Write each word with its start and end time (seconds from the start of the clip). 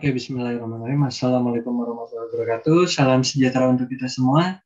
Oke, 0.00 0.16
bismillahirrahmanirrahim. 0.16 1.12
Assalamualaikum 1.12 1.76
warahmatullahi 1.76 2.32
wabarakatuh. 2.32 2.88
Salam 2.88 3.20
sejahtera 3.20 3.68
untuk 3.68 3.84
kita 3.84 4.08
semua. 4.08 4.56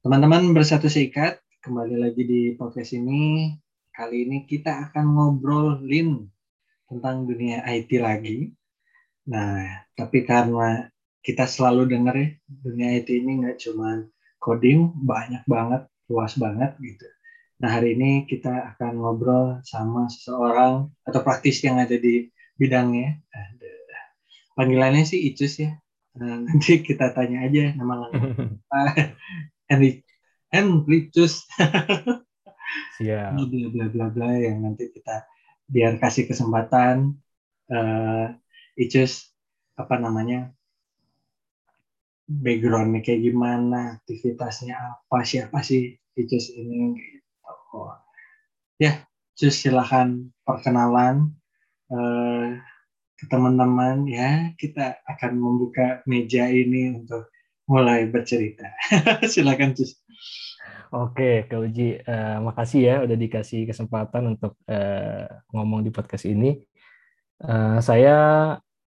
Teman-teman 0.00 0.56
bersatu 0.56 0.88
seikat, 0.88 1.44
kembali 1.60 2.00
lagi 2.00 2.24
di 2.24 2.56
podcast 2.56 2.96
ini. 2.96 3.52
Kali 3.92 4.24
ini 4.24 4.48
kita 4.48 4.88
akan 4.88 5.04
ngobrolin 5.12 6.24
tentang 6.88 7.28
dunia 7.28 7.68
IT 7.68 7.92
lagi. 8.00 8.48
Nah, 9.28 9.84
tapi 9.92 10.24
karena 10.24 10.88
kita 11.20 11.44
selalu 11.44 11.92
dengar 11.92 12.16
ya, 12.16 12.32
dunia 12.48 12.96
IT 12.96 13.12
ini 13.12 13.44
nggak 13.44 13.60
cuma 13.60 14.08
coding, 14.40 14.88
banyak 15.04 15.44
banget, 15.44 15.84
luas 16.08 16.32
banget 16.40 16.80
gitu. 16.80 17.04
Nah, 17.60 17.76
hari 17.76 17.92
ini 17.92 18.24
kita 18.24 18.72
akan 18.72 19.04
ngobrol 19.04 19.60
sama 19.68 20.08
seseorang 20.08 20.88
atau 21.04 21.20
praktisi 21.20 21.68
yang 21.68 21.76
ada 21.76 22.00
di 22.00 22.32
bidangnya. 22.56 23.20
Panggilannya 24.60 25.08
sih 25.08 25.32
Icus 25.32 25.64
ya. 25.64 25.72
Nah, 26.20 26.44
nanti 26.44 26.84
kita 26.84 27.16
tanya 27.16 27.48
aja 27.48 27.72
nama 27.72 28.04
lengkap. 28.04 28.60
Henry 29.72 30.04
Henricus. 30.52 31.48
Siap. 33.00 33.40
bla 33.40 33.66
bla 33.72 33.86
bla 33.88 34.06
bla 34.12 34.30
yang 34.36 34.60
nanti 34.60 34.92
kita 34.92 35.24
biar 35.64 35.96
kasih 35.96 36.28
kesempatan 36.28 37.16
uh, 37.72 38.28
Icus 38.76 39.32
apa 39.80 39.96
namanya 39.96 40.52
backgroundnya 42.28 43.00
kayak 43.00 43.32
gimana 43.32 43.98
aktivitasnya 44.04 44.76
apa 44.76 45.24
siapa 45.24 45.64
sih 45.64 45.96
Icus 46.20 46.52
ini 46.52 47.00
gitu. 47.00 47.88
Ya, 48.80 49.04
Cus 49.36 49.56
silahkan 49.56 50.28
perkenalan 50.44 51.32
uh, 51.88 52.60
ke 53.20 53.28
teman-teman 53.28 54.08
ya. 54.08 54.56
Kita 54.56 55.04
akan 55.04 55.36
membuka 55.36 56.00
meja 56.08 56.48
ini 56.48 56.96
untuk 56.96 57.28
mulai 57.68 58.08
bercerita. 58.08 58.72
silakan 59.30 59.76
Cus. 59.76 60.00
Oke, 60.90 61.46
Kak 61.46 61.60
Uji, 61.70 62.02
uh, 62.02 62.42
makasih 62.42 62.80
ya 62.82 62.96
udah 63.06 63.14
dikasih 63.14 63.62
kesempatan 63.62 64.34
untuk 64.34 64.58
uh, 64.66 65.28
ngomong 65.54 65.86
di 65.86 65.94
podcast 65.94 66.26
ini. 66.26 66.58
Uh, 67.38 67.78
saya 67.78 68.16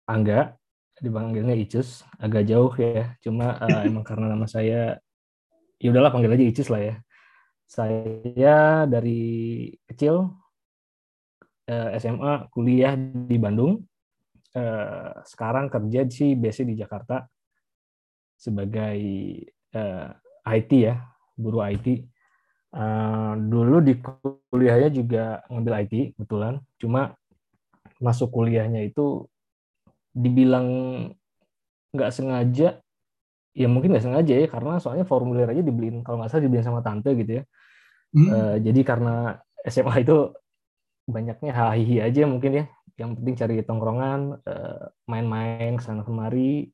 Angga, 0.03 0.59
dipanggilnya 0.99 1.55
Icus, 1.55 2.03
agak 2.19 2.51
jauh 2.51 2.75
ya. 2.75 3.15
Cuma 3.23 3.55
uh, 3.55 3.83
emang 3.89 4.03
karena 4.03 4.35
nama 4.35 4.51
saya, 4.51 4.99
ya 5.79 5.89
udahlah 5.95 6.11
panggil 6.11 6.35
aja 6.35 6.43
Icus 6.43 6.69
lah 6.75 6.83
ya. 6.83 6.95
Saya 7.71 8.85
dari 8.91 9.71
kecil 9.87 10.27
uh, 11.71 11.89
SMA 12.03 12.51
kuliah 12.51 12.99
di 12.99 13.39
Bandung. 13.39 13.92
Uh, 14.53 15.17
sekarang 15.25 15.73
kerja 15.73 16.05
sih 16.13 16.37
biasa 16.37 16.69
di 16.69 16.77
Jakarta 16.77 17.25
sebagai 18.37 19.01
uh, 19.73 20.13
IT 20.45 20.71
ya, 20.77 21.01
guru 21.41 21.65
IT. 21.65 22.05
Uh, 22.73 23.37
dulu 23.37 23.81
di 23.81 23.97
kuliahnya 24.53 24.93
juga 24.93 25.41
ngambil 25.49 25.89
IT, 25.89 25.95
kebetulan. 26.17 26.61
Cuma 26.77 27.17
masuk 27.97 28.29
kuliahnya 28.29 28.85
itu 28.85 29.25
dibilang 30.13 30.69
nggak 31.97 32.13
sengaja, 32.13 32.81
ya 33.57 33.67
mungkin 33.73 33.97
nggak 33.97 34.05
sengaja 34.05 34.35
ya, 34.37 34.49
karena 34.53 34.77
soalnya 34.85 35.09
formulir 35.09 35.49
aja 35.49 35.65
dibeliin, 35.65 36.05
kalau 36.05 36.21
nggak 36.21 36.29
salah 36.29 36.45
dibeliin 36.45 36.67
sama 36.67 36.85
tante 36.85 37.13
gitu 37.17 37.41
ya. 37.41 37.45
Hmm. 38.13 38.29
Uh, 38.29 38.57
jadi 38.61 38.81
karena 38.85 39.41
SMA 39.65 40.05
itu 40.05 40.33
banyaknya 41.09 41.53
hahihi 41.57 42.05
aja 42.05 42.29
mungkin 42.29 42.53
ya, 42.53 42.65
yang 43.01 43.17
penting 43.17 43.35
cari 43.37 43.57
tongkrongan, 43.65 44.41
uh, 44.45 44.85
main-main 45.09 45.77
ke 45.79 45.83
sana 45.83 46.05
kemari. 46.05 46.69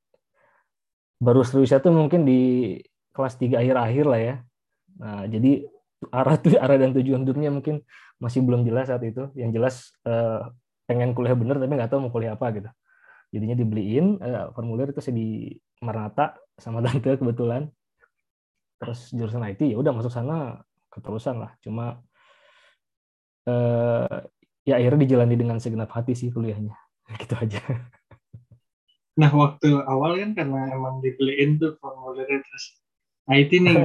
Baru 1.19 1.43
seriusnya 1.43 1.83
tuh 1.83 1.95
mungkin 1.95 2.23
di 2.27 2.75
kelas 3.15 3.35
3 3.39 3.59
akhir-akhir 3.59 4.05
lah 4.07 4.21
ya. 4.21 4.35
Nah, 4.99 5.23
jadi 5.27 5.67
arah 6.15 6.37
tuh 6.39 6.55
arah 6.59 6.79
dan 6.79 6.95
tujuan 6.95 7.27
hidupnya 7.27 7.51
mungkin 7.51 7.83
masih 8.23 8.43
belum 8.43 8.63
jelas 8.63 8.91
saat 8.91 9.03
itu. 9.03 9.31
Yang 9.35 9.51
jelas 9.59 9.75
uh, 10.07 10.51
pengen 10.87 11.13
kuliah 11.13 11.35
bener 11.35 11.59
tapi 11.59 11.73
nggak 11.75 11.91
tahu 11.91 12.07
mau 12.07 12.13
kuliah 12.15 12.35
apa 12.39 12.51
gitu. 12.55 12.71
Jadinya 13.35 13.57
dibeliin 13.59 14.23
uh, 14.23 14.55
formulir 14.55 14.95
itu 14.95 15.03
saya 15.03 15.19
di 15.19 15.55
Maranatha 15.83 16.39
sama 16.59 16.83
tante 16.85 17.19
kebetulan. 17.19 17.67
Terus 18.79 19.11
jurusan 19.11 19.43
IT 19.43 19.75
ya 19.75 19.77
udah 19.79 19.91
masuk 19.91 20.15
sana 20.15 20.63
keterusan 20.91 21.43
lah. 21.43 21.51
Cuma 21.59 21.99
ya 24.69 24.77
akhirnya 24.77 25.09
dijalani 25.09 25.37
dengan 25.41 25.57
segenap 25.57 25.89
hati 25.97 26.13
sih 26.13 26.29
kuliahnya. 26.29 26.77
Gitu 27.21 27.33
aja. 27.33 27.61
Nah 29.17 29.31
waktu 29.33 29.81
awal 29.89 30.21
kan 30.21 30.37
karena 30.37 30.69
emang 30.77 31.01
dibeliin 31.01 31.57
tuh 31.57 31.81
formulirnya 31.81 32.45
terus 32.45 32.65
IT 33.33 33.53
nih. 33.65 33.77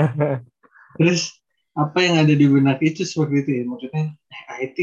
Terus 0.99 1.33
apa 1.73 2.05
yang 2.05 2.22
ada 2.22 2.38
di 2.38 2.45
benak 2.45 2.77
itu 2.85 3.01
seperti 3.01 3.41
itu 3.41 3.51
ya? 3.57 3.63
Maksudnya 3.66 4.03
eh, 4.13 4.45
IT 4.69 4.77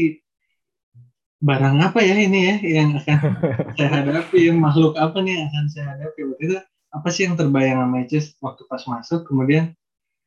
barang 1.41 1.77
apa 1.81 2.03
ya 2.03 2.19
ini 2.19 2.39
ya 2.51 2.55
yang 2.59 2.99
akan 2.99 3.19
saya 3.79 3.89
hadapi? 4.03 4.51
Makhluk 4.51 4.99
apa 4.99 5.23
nih 5.23 5.39
yang 5.39 5.45
akan 5.55 5.65
saya 5.71 5.85
hadapi? 5.95 6.19
Waktu 6.27 6.43
itu 6.51 6.57
apa 6.91 7.07
sih 7.07 7.31
yang 7.31 7.39
terbayang 7.39 7.79
sama 7.79 7.97
itu 8.03 8.19
waktu 8.43 8.61
pas 8.67 8.83
masuk 8.83 9.23
kemudian 9.23 9.71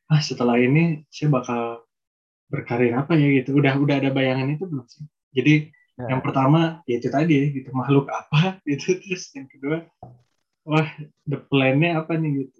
ah 0.09 0.21
setelah 0.25 0.57
ini 0.57 1.05
saya 1.13 1.29
bakal 1.29 1.85
berkarir 2.49 2.97
apa 2.97 3.13
ya? 3.13 3.45
Gitu. 3.45 3.53
Udah 3.53 3.77
udah 3.77 4.01
ada 4.01 4.09
bayangan 4.09 4.57
itu 4.57 4.65
belum 4.65 4.89
sih 4.89 5.05
jadi 5.35 5.69
nah. 5.99 6.15
yang 6.15 6.21
pertama 6.23 6.59
ya 6.87 6.95
itu 6.97 7.09
tadi 7.11 7.33
ya 7.35 7.45
gitu 7.51 7.69
makhluk 7.75 8.07
apa? 8.07 8.57
Itu 8.71 8.95
terus 9.03 9.29
yang 9.35 9.47
kedua 9.51 9.83
wah 10.65 10.87
the 11.29 11.37
plan-nya 11.51 12.01
apa 12.01 12.17
nih 12.17 12.47
gitu? 12.47 12.59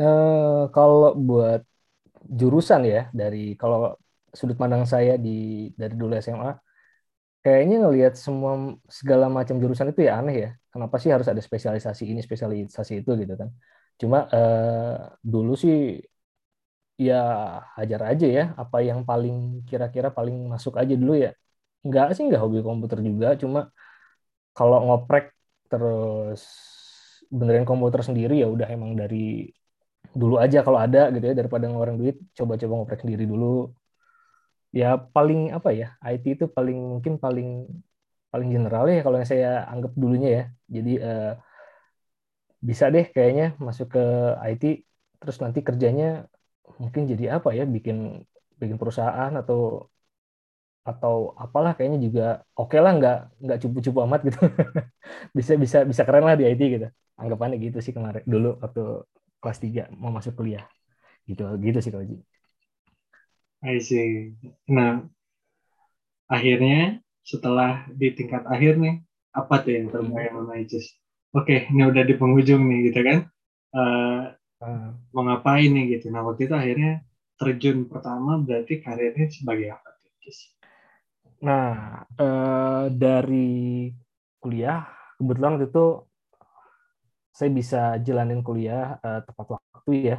Eh, 0.00 0.62
kalau 0.72 1.12
buat 1.12 1.60
jurusan 2.24 2.82
ya 2.88 3.12
dari 3.12 3.52
kalau 3.60 3.96
sudut 4.32 4.56
pandang 4.56 4.84
saya 4.88 5.20
di 5.20 5.68
dari 5.76 5.94
dulu 5.98 6.16
SMA 6.16 6.56
kayaknya 7.44 7.76
ngelihat 7.84 8.14
semua 8.16 8.76
segala 8.88 9.26
macam 9.28 9.56
jurusan 9.60 9.92
itu 9.92 10.08
ya 10.08 10.20
aneh 10.20 10.36
ya. 10.44 10.50
Kenapa 10.72 10.96
sih 11.02 11.10
harus 11.12 11.26
ada 11.28 11.40
spesialisasi 11.42 12.04
ini 12.12 12.20
spesialisasi 12.24 12.92
itu 13.04 13.10
gitu 13.20 13.34
kan? 13.36 13.48
Cuma 14.00 14.18
eh, 14.32 14.96
dulu 15.20 15.52
sih 15.56 16.00
ya 17.06 17.14
hajar 17.76 18.00
aja 18.10 18.26
ya. 18.38 18.42
Apa 18.62 18.76
yang 18.88 19.00
paling 19.10 19.36
kira-kira 19.68 20.08
paling 20.18 20.36
masuk 20.52 20.74
aja 20.80 20.94
dulu 21.00 21.12
ya. 21.24 21.30
Nggak 21.86 22.06
sih 22.14 22.22
nggak 22.28 22.40
hobi 22.44 22.58
komputer 22.68 22.98
juga. 23.08 23.26
Cuma 23.42 23.58
kalau 24.56 24.76
ngoprek 24.86 25.24
terus 25.70 26.42
benerin 27.38 27.66
komputer 27.70 28.00
sendiri 28.08 28.34
ya 28.42 28.46
udah 28.54 28.68
emang 28.74 28.92
dari 29.00 29.46
dulu 30.20 30.34
aja 30.44 30.58
kalau 30.66 30.78
ada 30.86 30.98
gitu 31.14 31.24
ya 31.30 31.34
daripada 31.40 31.64
ngeluarin 31.70 31.98
duit 32.00 32.16
coba-coba 32.38 32.72
ngoprek 32.76 33.00
sendiri 33.04 33.24
dulu. 33.32 33.46
Ya 34.70 34.94
paling 35.14 35.40
apa 35.56 35.70
ya 35.74 35.86
IT 36.12 36.24
itu 36.38 36.46
paling 36.56 36.78
mungkin 36.78 37.14
paling 37.24 37.48
paling 38.32 38.48
general 38.54 38.84
ya 38.92 38.98
kalau 39.04 39.16
yang 39.20 39.30
saya 39.32 39.48
anggap 39.72 39.92
dulunya 40.02 40.28
ya. 40.38 40.42
Jadi 40.74 40.90
eh, 41.02 41.32
bisa 42.68 42.84
deh 42.94 43.04
kayaknya 43.14 43.44
masuk 43.66 43.86
ke 43.96 44.02
IT 44.50 44.64
terus 45.20 45.36
nanti 45.44 45.60
kerjanya 45.68 46.28
mungkin 46.82 47.02
jadi 47.10 47.24
apa 47.36 47.48
ya 47.58 47.64
bikin 47.64 47.96
bikin 48.60 48.76
perusahaan 48.80 49.32
atau 49.40 49.88
atau 50.80 51.36
apalah 51.36 51.76
kayaknya 51.76 51.98
juga 52.06 52.26
oke 52.56 52.72
okay 52.72 52.80
lah 52.80 52.92
nggak 52.98 53.16
nggak 53.44 53.58
cupu-cupu 53.62 53.98
amat 54.06 54.20
gitu 54.28 54.40
bisa 55.36 55.52
bisa 55.62 55.78
bisa 55.84 56.02
keren 56.06 56.24
lah 56.24 56.36
di 56.40 56.44
IT 56.48 56.62
gitu 56.74 56.88
anggapannya 57.20 57.56
gitu 57.60 57.78
sih 57.84 57.92
kemarin 57.92 58.24
dulu 58.24 58.56
waktu 58.64 58.80
kelas 59.40 59.58
3 59.60 59.82
mau 60.00 60.08
masuk 60.08 60.32
kuliah 60.40 60.64
gitu 61.28 61.44
gitu 61.60 61.78
sih 61.84 61.92
kalau 61.92 62.06
I 63.60 63.76
see. 63.76 64.32
Nah, 64.72 65.04
akhirnya 66.32 67.04
setelah 67.20 67.84
di 67.92 68.16
tingkat 68.16 68.48
akhir 68.48 68.80
nih, 68.80 69.04
apa 69.36 69.60
tuh 69.60 69.72
yang 69.76 69.86
terbayang 69.92 70.48
sama? 70.48 70.56
Oke, 71.36 71.68
ini 71.68 71.82
udah 71.84 72.02
di 72.08 72.14
penghujung 72.16 72.64
nih 72.66 72.90
gitu 72.90 73.00
kan. 73.04 73.18
Uh, 73.70 74.32
uh. 74.60 74.92
Mau 75.12 75.22
ngapain 75.26 75.68
nih 75.68 75.98
gitu. 75.98 76.12
Nah, 76.12 76.24
waktu 76.24 76.46
itu 76.46 76.54
akhirnya 76.54 77.04
terjun 77.40 77.88
pertama 77.88 78.36
berarti 78.40 78.84
karirnya 78.84 79.26
sebagai 79.32 79.72
apa? 79.72 79.90
Nah, 81.40 82.04
uh, 82.20 82.92
dari 82.92 83.88
kuliah, 84.36 84.84
kebetulan 85.16 85.56
waktu 85.56 85.72
itu 85.72 85.86
saya 87.32 87.50
bisa 87.50 87.82
jalanin 88.04 88.44
kuliah 88.44 89.00
uh, 89.00 89.24
tepat 89.24 89.56
waktu 89.56 89.92
ya. 90.12 90.18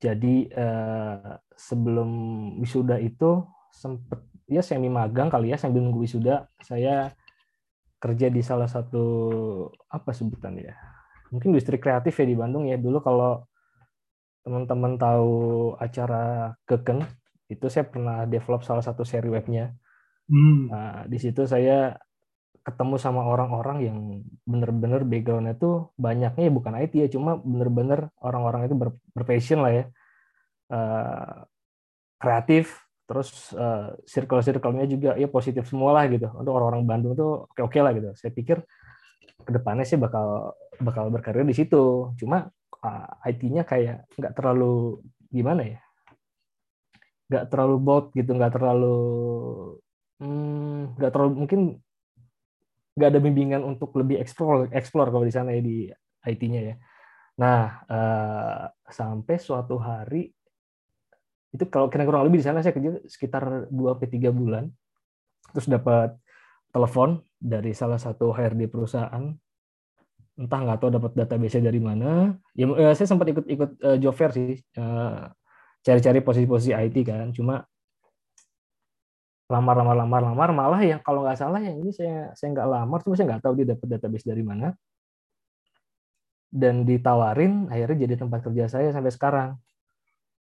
Jadi 0.00 0.48
uh, 0.56 1.36
sebelum 1.52 2.08
wisuda 2.56 2.96
itu 2.96 3.44
sempet 3.68 4.24
ya 4.48 4.64
semi 4.64 4.88
magang 4.88 5.28
kali 5.28 5.52
ya 5.52 5.60
sambil 5.60 5.84
nunggu 5.84 6.08
wisuda 6.08 6.48
saya 6.64 7.12
kerja 8.00 8.32
di 8.32 8.42
salah 8.42 8.66
satu 8.66 9.06
apa 9.86 10.10
sebutan 10.10 10.58
ya 10.58 10.74
mungkin 11.30 11.54
industri 11.54 11.78
kreatif 11.78 12.18
ya 12.18 12.26
di 12.26 12.34
Bandung 12.34 12.66
ya 12.66 12.74
dulu 12.74 12.98
kalau 12.98 13.46
teman-teman 14.50 14.98
tahu 14.98 15.30
acara 15.78 16.58
keken 16.66 17.06
itu 17.46 17.70
saya 17.70 17.86
pernah 17.86 18.26
develop 18.26 18.66
salah 18.66 18.82
satu 18.82 19.06
seri 19.06 19.30
webnya 19.30 19.70
hmm. 20.26 20.60
nah, 20.66 21.06
di 21.06 21.22
situ 21.22 21.46
saya 21.46 21.94
ketemu 22.60 23.00
sama 23.00 23.24
orang-orang 23.24 23.78
yang 23.80 23.98
bener-bener 24.44 25.00
backgroundnya 25.02 25.56
tuh 25.56 25.96
banyaknya 25.96 26.42
ya 26.48 26.52
bukan 26.52 26.72
IT 26.76 26.92
ya, 26.92 27.08
cuma 27.08 27.40
bener-bener 27.40 28.12
orang-orang 28.20 28.68
itu 28.68 28.76
ber, 28.76 28.92
berpassion 29.16 29.64
lah 29.64 29.72
ya, 29.72 29.84
uh, 30.68 31.48
kreatif, 32.20 32.84
terus 33.08 33.56
uh, 33.56 33.96
circle-circle-nya 34.04 34.84
juga 34.84 35.10
ya 35.16 35.26
positif 35.26 35.64
semua 35.72 35.96
lah 35.96 36.04
gitu. 36.12 36.28
Untuk 36.36 36.52
orang-orang 36.52 36.84
Bandung 36.84 37.16
tuh 37.16 37.48
oke-oke 37.48 37.80
lah 37.80 37.96
gitu. 37.96 38.12
Saya 38.14 38.30
pikir 38.30 38.60
ke 39.40 39.50
depannya 39.50 39.88
sih 39.88 39.96
bakal 39.96 40.52
bakal 40.84 41.08
berkarir 41.08 41.48
di 41.48 41.56
situ. 41.56 42.12
Cuma 42.20 42.52
uh, 42.84 43.08
IT-nya 43.26 43.62
kayak 43.64 44.08
nggak 44.16 44.34
terlalu 44.36 45.04
gimana 45.30 45.62
ya, 45.64 45.80
nggak 47.30 47.44
terlalu 47.52 47.76
bold 47.80 48.06
gitu, 48.16 48.30
nggak 48.34 48.52
terlalu 48.56 48.98
hmm, 50.20 51.00
terlalu 51.00 51.30
mungkin 51.46 51.60
nggak 52.98 53.10
ada 53.16 53.20
bimbingan 53.22 53.62
untuk 53.64 53.96
lebih 53.96 54.20
explore 54.20 54.68
explore 54.74 55.08
kalau 55.08 55.24
di 55.24 55.32
sana 55.32 55.56
ya 55.56 55.62
di 55.62 55.88
IT-nya 56.26 56.60
ya. 56.60 56.74
Nah 57.40 57.62
uh, 57.88 58.64
sampai 58.90 59.36
suatu 59.40 59.80
hari 59.80 60.28
itu 61.50 61.64
kalau 61.66 61.90
kira 61.90 62.06
kurang 62.06 62.28
lebih 62.30 62.42
di 62.42 62.46
sana 62.46 62.62
saya 62.62 62.74
kerja 62.76 63.00
sekitar 63.08 63.72
2 63.72 63.72
3 63.72 64.30
bulan. 64.30 64.70
Terus 65.50 65.66
dapat 65.66 66.14
telepon 66.70 67.18
dari 67.34 67.74
salah 67.74 67.98
satu 67.98 68.30
HRD 68.30 68.70
perusahaan 68.70 69.34
entah 70.40 70.60
nggak 70.64 70.78
tahu 70.80 70.90
dapat 70.96 71.12
database 71.12 71.60
dari 71.60 71.76
mana. 71.76 72.32
Ya, 72.56 72.64
ya 72.72 72.90
saya 72.96 73.12
sempat 73.12 73.28
ikut 73.28 73.44
ikut 73.44 73.70
uh, 73.84 73.96
job 74.00 74.16
fair 74.16 74.32
sih 74.32 74.56
uh, 74.80 75.28
cari-cari 75.84 76.24
posisi-posisi 76.24 76.72
IT 76.72 76.96
kan. 77.04 77.28
Cuma 77.36 77.60
lamar 79.50 79.74
lamar 79.76 79.96
lamar 80.06 80.22
lamar 80.30 80.50
malah 80.54 80.80
yang 80.80 81.02
kalau 81.02 81.26
nggak 81.26 81.36
salah 81.36 81.58
yang 81.58 81.82
ini 81.82 81.90
saya 81.90 82.30
saya 82.38 82.54
nggak 82.54 82.68
lamar 82.70 83.02
cuma 83.02 83.18
saya 83.18 83.34
nggak 83.34 83.42
tahu 83.44 83.54
dia 83.60 83.66
dapat 83.76 83.86
database 84.00 84.24
dari 84.24 84.40
mana. 84.40 84.72
Dan 86.50 86.82
ditawarin 86.88 87.68
akhirnya 87.70 88.08
jadi 88.08 88.14
tempat 88.26 88.40
kerja 88.42 88.64
saya 88.66 88.88
sampai 88.90 89.12
sekarang. 89.12 89.50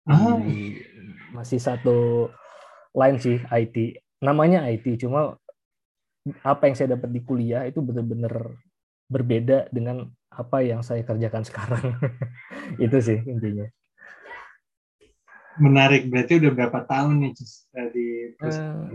Oh. 0.05 0.37
masih 1.33 1.57
satu 1.57 2.29
line 2.93 3.17
sih 3.17 3.41
IT 3.41 4.05
namanya 4.21 4.69
IT 4.69 5.01
cuma 5.01 5.41
apa 6.45 6.69
yang 6.69 6.77
saya 6.77 6.93
dapat 6.93 7.09
di 7.09 7.25
kuliah 7.25 7.65
itu 7.65 7.81
benar-benar 7.81 8.53
berbeda 9.09 9.69
dengan 9.71 10.09
apa 10.35 10.67
yang 10.67 10.83
saya 10.83 11.07
kerjakan 11.07 11.47
sekarang. 11.47 11.99
itu 12.85 12.99
sih 12.99 13.19
intinya. 13.25 13.67
Menarik, 15.55 16.11
berarti 16.11 16.43
udah 16.43 16.51
berapa 16.51 16.79
tahun 16.83 17.15
nih 17.23 17.33
eh, 17.79 17.89
di 17.95 18.07
uh, 18.43 18.91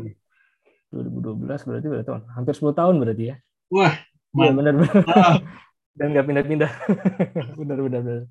2012 0.91 1.47
berarti 1.47 1.87
berapa 1.87 2.05
tahun? 2.05 2.21
Hampir 2.35 2.53
10 2.59 2.75
tahun 2.75 2.95
berarti 2.99 3.23
ya. 3.31 3.35
Wah, 3.71 3.93
ya, 4.35 4.51
benar 4.51 4.73
benar. 4.75 5.03
Dan 5.97 6.15
nggak 6.15 6.25
pindah-pindah. 6.27 6.71
benar 7.59 7.77
benar 7.79 8.01
benar. 8.03 8.23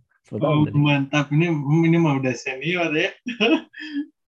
Oh, 0.45 0.69
mantap 0.77 1.33
ini 1.33 1.49
ini 1.89 1.97
mau 1.97 2.21
udah 2.21 2.35
senior 2.37 2.93
ya. 2.93 3.09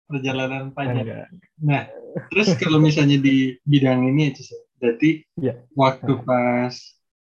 Perjalanan 0.07 0.71
panjang. 0.71 1.27
Nah, 1.59 1.91
terus 2.31 2.55
kalau 2.55 2.79
misalnya 2.79 3.19
di 3.19 3.59
bidang 3.67 4.07
ini 4.07 4.31
ya, 4.31 4.57
berarti 4.79 5.09
ya. 5.35 5.53
waktu 5.75 6.13
pas 6.23 6.71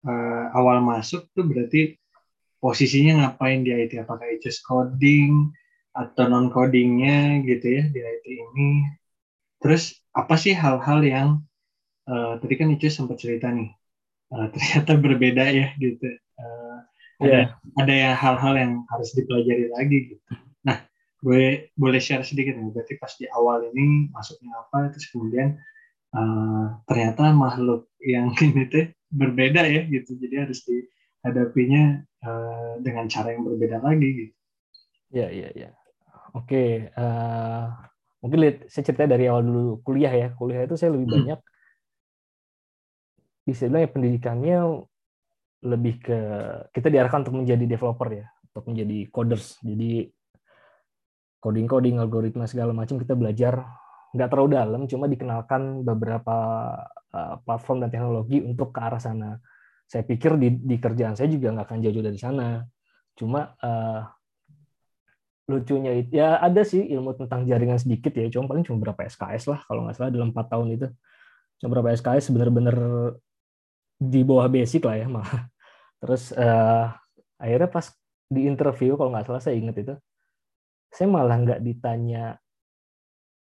uh, 0.08 0.46
awal 0.56 0.80
masuk 0.80 1.28
tuh 1.36 1.44
berarti 1.44 2.00
posisinya 2.64 3.28
ngapain 3.28 3.62
di 3.62 3.76
IT? 3.76 4.00
Apakah 4.08 4.32
itu 4.32 4.48
coding 4.64 5.52
atau 5.92 6.26
non 6.32 6.48
codingnya 6.48 7.44
gitu 7.44 7.68
ya 7.68 7.84
di 7.92 8.00
IT 8.00 8.26
ini? 8.26 8.88
Terus 9.60 10.00
apa 10.16 10.40
sih 10.40 10.56
hal-hal 10.56 11.04
yang 11.04 11.30
uh, 12.08 12.40
tadi 12.40 12.56
kan 12.56 12.72
itu 12.72 12.88
sempat 12.88 13.20
cerita 13.20 13.52
nih 13.52 13.70
uh, 14.34 14.48
ternyata 14.54 14.92
berbeda 14.98 15.46
ya 15.52 15.68
gitu. 15.78 16.08
Uh, 16.40 16.80
ada 17.18 17.50
yeah. 17.50 17.82
ada 17.82 17.94
ya 17.94 18.12
hal-hal 18.14 18.54
yang 18.56 18.74
harus 18.94 19.12
dipelajari 19.18 19.74
lagi 19.74 19.98
gitu. 20.14 20.24
Nah, 20.62 20.86
gue 21.26 21.74
boleh 21.74 21.98
share 21.98 22.22
sedikit 22.22 22.54
nih. 22.54 22.70
Berarti 22.70 22.94
pas 23.02 23.10
di 23.18 23.26
awal 23.34 23.74
ini 23.74 24.14
masuknya 24.14 24.54
apa, 24.54 24.94
terus 24.94 25.10
kemudian 25.10 25.58
uh, 26.14 26.80
ternyata 26.88 27.34
makhluk 27.34 27.92
yang 28.04 28.32
ini 28.46 28.68
tuh 28.70 28.86
berbeda 29.12 29.66
ya 29.68 29.84
gitu. 29.88 30.16
Jadi 30.16 30.36
harus 30.38 30.60
dihadapinya 30.64 32.04
uh, 32.24 32.80
dengan 32.84 33.10
cara 33.12 33.34
yang 33.34 33.44
berbeda 33.48 33.82
lagi 33.84 34.10
gitu. 34.28 34.36
Ya 35.08 35.32
ya 35.32 35.48
ya 35.56 35.72
oke 36.36 36.92
uh, 37.00 37.66
mungkin 38.20 38.40
lihat 38.44 38.58
saya 38.68 38.84
cerita 38.86 39.08
dari 39.08 39.26
awal 39.32 39.44
dulu. 39.46 39.82
Kuliah 39.82 40.14
ya. 40.14 40.28
Kuliah 40.36 40.68
itu 40.68 40.76
saya 40.76 40.94
lebih 40.94 41.08
hmm. 41.10 41.18
banyak 41.18 41.40
bisa 43.48 43.72
bilang 43.72 43.88
ya 43.88 43.90
pendidikannya 43.96 44.58
lebih 45.64 46.04
ke 46.04 46.20
kita 46.76 46.92
diarahkan 46.92 47.24
untuk 47.24 47.40
menjadi 47.44 47.64
developer 47.64 48.10
ya. 48.12 48.26
Untuk 48.52 48.64
menjadi 48.74 48.98
coders. 49.10 49.58
Jadi 49.64 50.12
coding 51.40 51.68
coding 51.70 51.96
algoritma 52.02 52.50
segala 52.50 52.74
macam 52.74 52.98
kita 53.00 53.14
belajar 53.14 53.64
nggak 54.16 54.30
terlalu 54.32 54.50
dalam 54.56 54.82
cuma 54.88 55.06
dikenalkan 55.10 55.84
beberapa 55.84 56.36
Eh, 57.18 57.36
platform 57.48 57.88
dan 57.88 57.90
teknologi 57.90 58.44
untuk 58.44 58.70
ke 58.76 58.80
arah 58.84 59.02
sana. 59.02 59.40
Saya 59.88 60.04
pikir 60.06 60.36
di, 60.38 60.60
di 60.60 60.76
kerjaan 60.76 61.16
saya 61.18 61.32
juga 61.32 61.56
nggak 61.56 61.66
akan 61.66 61.80
jauh-jauh 61.80 62.06
dari 62.06 62.20
sana. 62.20 62.62
Cuma 63.18 63.56
uh, 63.64 64.04
lucunya 65.48 66.04
itu 66.04 66.20
ya 66.20 66.38
ada 66.44 66.62
sih 66.68 66.84
ilmu 66.84 67.16
tentang 67.16 67.48
jaringan 67.48 67.80
sedikit 67.80 68.12
ya, 68.12 68.28
cuma 68.28 68.52
paling 68.52 68.68
cuma 68.68 68.84
berapa 68.84 69.08
SKS 69.08 69.48
lah 69.48 69.64
kalau 69.66 69.88
nggak 69.88 69.96
salah 69.96 70.12
dalam 70.12 70.36
empat 70.36 70.48
tahun 70.52 70.68
itu. 70.76 70.88
Cuma 71.64 71.80
berapa 71.80 71.96
SKS 71.96 72.30
benar-benar 72.36 72.78
di 73.98 74.22
bawah 74.28 74.52
basic 74.52 74.84
lah 74.84 75.00
ya 75.00 75.08
malah. 75.16 75.48
Terus 76.04 76.36
uh, 76.36 76.92
akhirnya 77.40 77.70
pas 77.72 77.88
di 78.28 78.52
interview 78.52 79.00
kalau 79.00 79.16
nggak 79.16 79.26
salah 79.32 79.42
saya 79.42 79.56
ingat 79.56 79.80
itu, 79.80 79.96
saya 80.92 81.08
malah 81.08 81.40
nggak 81.40 81.64
ditanya 81.64 82.36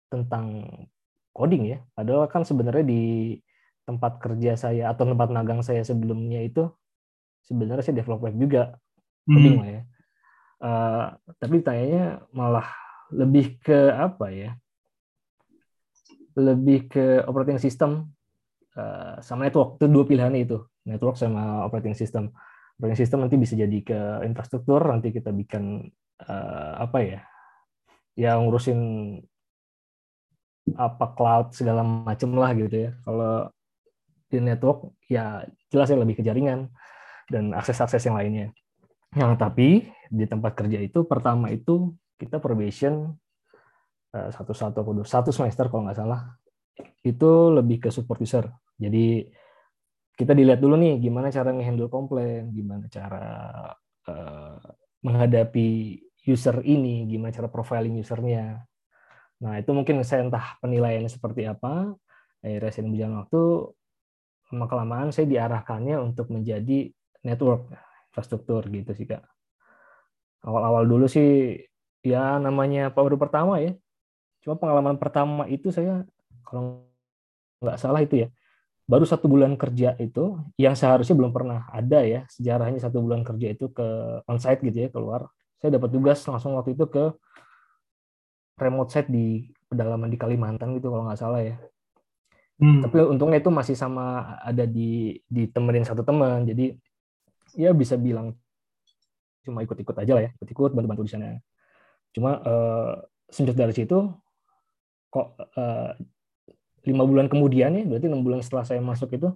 tentang 0.08 0.66
coding 1.36 1.78
ya. 1.78 1.78
Padahal 1.94 2.26
kan 2.32 2.42
sebenarnya 2.42 2.86
di 2.88 3.38
tempat 3.88 4.20
kerja 4.20 4.60
saya 4.60 4.92
atau 4.92 5.08
tempat 5.08 5.32
magang 5.32 5.64
saya 5.64 5.80
sebelumnya 5.86 6.44
itu 6.44 6.68
sebenarnya 7.48 7.84
saya 7.88 8.04
develop 8.04 8.20
web 8.28 8.36
juga 8.36 8.76
coding 9.24 9.56
hmm. 9.56 9.62
lah 9.64 9.70
ya. 9.70 9.82
Uh, 10.58 11.06
tapi 11.38 11.62
tanyanya 11.62 12.26
malah 12.34 12.68
lebih 13.14 13.62
ke 13.64 13.94
apa 13.94 14.34
ya? 14.34 14.52
Lebih 16.36 16.92
ke 16.92 17.06
operating 17.24 17.62
system 17.62 18.12
uh, 18.76 19.22
sama 19.24 19.48
network 19.48 19.80
itu 19.80 19.86
dua 19.88 20.04
pilihan 20.04 20.34
itu 20.36 20.60
network 20.84 21.16
sama 21.16 21.64
operating 21.64 21.96
system. 21.96 22.34
Operating 22.78 23.00
system 23.00 23.20
nanti 23.24 23.40
bisa 23.40 23.54
jadi 23.56 23.80
ke 23.82 24.00
infrastruktur 24.28 24.84
nanti 24.84 25.16
kita 25.16 25.32
bikin 25.32 25.88
uh, 26.28 26.74
apa 26.82 26.98
ya? 27.06 27.22
Ya 28.18 28.36
ngurusin 28.42 28.80
apa 30.76 31.16
cloud 31.16 31.56
segala 31.56 31.86
macam 31.86 32.36
lah 32.36 32.52
gitu 32.58 32.90
ya. 32.90 32.92
Kalau 33.06 33.48
di 34.28 34.38
network 34.44 34.92
ya 35.08 35.48
jelas 35.72 35.88
ya 35.88 35.96
lebih 35.96 36.20
ke 36.20 36.24
jaringan 36.26 36.68
dan 37.32 37.56
akses-akses 37.56 38.04
yang 38.04 38.20
lainnya. 38.20 38.52
Yang 39.16 39.32
tapi 39.40 39.68
di 40.12 40.26
tempat 40.28 40.56
kerja 40.56 40.84
itu 40.84 41.08
pertama 41.08 41.48
itu 41.48 41.96
kita 42.20 42.44
probation 42.44 43.16
eh, 44.12 44.30
satu 44.36 44.52
satu 44.52 44.84
satu 45.08 45.30
semester 45.32 45.72
kalau 45.72 45.88
nggak 45.88 46.00
salah 46.00 46.36
itu 47.08 47.32
lebih 47.56 47.88
ke 47.88 47.90
support 47.90 48.20
user. 48.20 48.52
Jadi 48.78 49.26
kita 50.18 50.34
dilihat 50.34 50.58
dulu 50.58 50.76
nih 50.82 50.98
gimana 50.98 51.30
cara 51.30 51.54
ngehandle 51.54 51.94
komplain, 51.94 52.50
gimana 52.50 52.90
cara 52.90 53.26
uh, 54.10 54.58
menghadapi 55.06 56.02
user 56.26 56.66
ini, 56.66 57.06
gimana 57.06 57.30
cara 57.30 57.48
profiling 57.48 58.02
usernya. 58.02 58.66
Nah 59.44 59.62
itu 59.62 59.70
mungkin 59.74 60.02
saya 60.02 60.26
entah 60.26 60.58
penilaiannya 60.64 61.12
seperti 61.12 61.46
apa. 61.46 61.94
Akhirnya 62.42 62.72
saya 62.74 62.84
berjalan 62.90 63.16
waktu 63.26 63.42
lama 64.48 64.66
kelamaan 64.72 65.10
saya 65.12 65.28
diarahkannya 65.28 65.96
untuk 66.00 66.32
menjadi 66.32 66.90
network 67.26 67.68
infrastruktur 68.10 68.64
gitu 68.72 68.92
sih 68.96 69.06
kak. 69.06 69.26
Awal-awal 70.48 70.88
dulu 70.88 71.06
sih 71.12 71.60
ya 72.02 72.40
namanya 72.40 72.90
baru 72.94 73.20
pertama 73.20 73.60
ya. 73.60 73.76
Cuma 74.42 74.56
pengalaman 74.56 74.96
pertama 74.96 75.44
itu 75.52 75.70
saya 75.74 76.08
kalau 76.48 76.88
nggak 77.60 77.78
salah 77.82 78.02
itu 78.06 78.26
ya 78.26 78.30
baru 78.88 79.04
satu 79.04 79.28
bulan 79.28 79.60
kerja 79.60 80.00
itu 80.00 80.40
yang 80.56 80.72
seharusnya 80.72 81.12
belum 81.12 81.36
pernah 81.36 81.68
ada 81.76 82.08
ya 82.08 82.24
sejarahnya 82.32 82.80
satu 82.80 83.04
bulan 83.04 83.20
kerja 83.28 83.52
itu 83.52 83.68
ke 83.68 83.88
onsite 84.24 84.64
gitu 84.64 84.88
ya 84.88 84.90
keluar 84.90 85.28
saya 85.60 85.76
dapat 85.76 85.92
tugas 85.92 86.24
langsung 86.24 86.56
waktu 86.56 86.72
itu 86.72 86.88
ke 86.88 87.12
remote 88.58 88.90
site 88.92 89.10
di 89.10 89.46
pedalaman 89.70 90.10
di 90.10 90.18
Kalimantan 90.18 90.74
gitu 90.78 90.90
kalau 90.90 91.06
nggak 91.08 91.22
salah 91.22 91.42
ya 91.46 91.56
Hmm. 92.58 92.82
Tapi 92.82 92.98
untungnya 93.06 93.38
itu 93.38 93.54
masih 93.54 93.78
sama 93.78 94.38
ada 94.42 94.66
di 94.66 95.22
ditemenin 95.30 95.86
satu 95.86 96.02
teman. 96.02 96.42
Jadi 96.42 96.74
ya 97.54 97.70
bisa 97.70 97.94
bilang 97.96 98.34
cuma 99.46 99.64
ikut-ikut 99.64 99.96
aja 99.96 100.12
lah 100.18 100.24
ya, 100.28 100.32
ikut-ikut 100.42 100.74
bantu-bantu 100.74 101.06
di 101.06 101.12
sana. 101.14 101.38
Cuma 102.12 102.42
uh, 102.42 102.94
sejak 103.30 103.54
dari 103.54 103.74
situ 103.78 104.10
kok 105.08 105.40
lima 106.84 107.04
bulan 107.08 107.32
kemudian 107.32 107.72
ya, 107.78 107.84
berarti 107.88 108.08
enam 108.12 108.26
bulan 108.26 108.42
setelah 108.44 108.66
saya 108.68 108.84
masuk 108.84 109.14
itu 109.16 109.32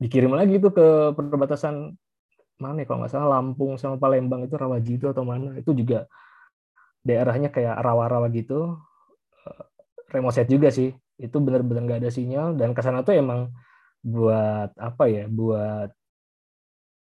dikirim 0.00 0.32
lagi 0.32 0.60
tuh 0.60 0.72
ke 0.72 0.86
perbatasan 1.16 1.96
mana 2.60 2.84
ya 2.84 2.86
kalau 2.88 3.04
nggak 3.04 3.12
salah 3.12 3.40
Lampung 3.40 3.80
sama 3.80 3.96
Palembang 3.96 4.44
itu 4.44 4.56
Rawaji 4.56 5.00
itu 5.00 5.06
atau 5.08 5.24
mana 5.24 5.56
itu 5.56 5.72
juga 5.72 6.04
daerahnya 7.06 7.48
kayak 7.48 7.80
rawa-rawa 7.80 8.28
gitu 8.32 8.76
eh, 9.46 9.62
remote 10.12 10.36
set 10.36 10.48
juga 10.48 10.68
sih. 10.72 10.92
Itu 11.20 11.40
benar-benar 11.40 11.82
nggak 11.84 12.00
ada 12.06 12.10
sinyal 12.12 12.56
dan 12.56 12.72
ke 12.72 12.80
sana 12.80 13.04
tuh 13.04 13.16
emang 13.16 13.52
buat 14.00 14.72
apa 14.80 15.04
ya 15.12 15.24
buat 15.28 15.92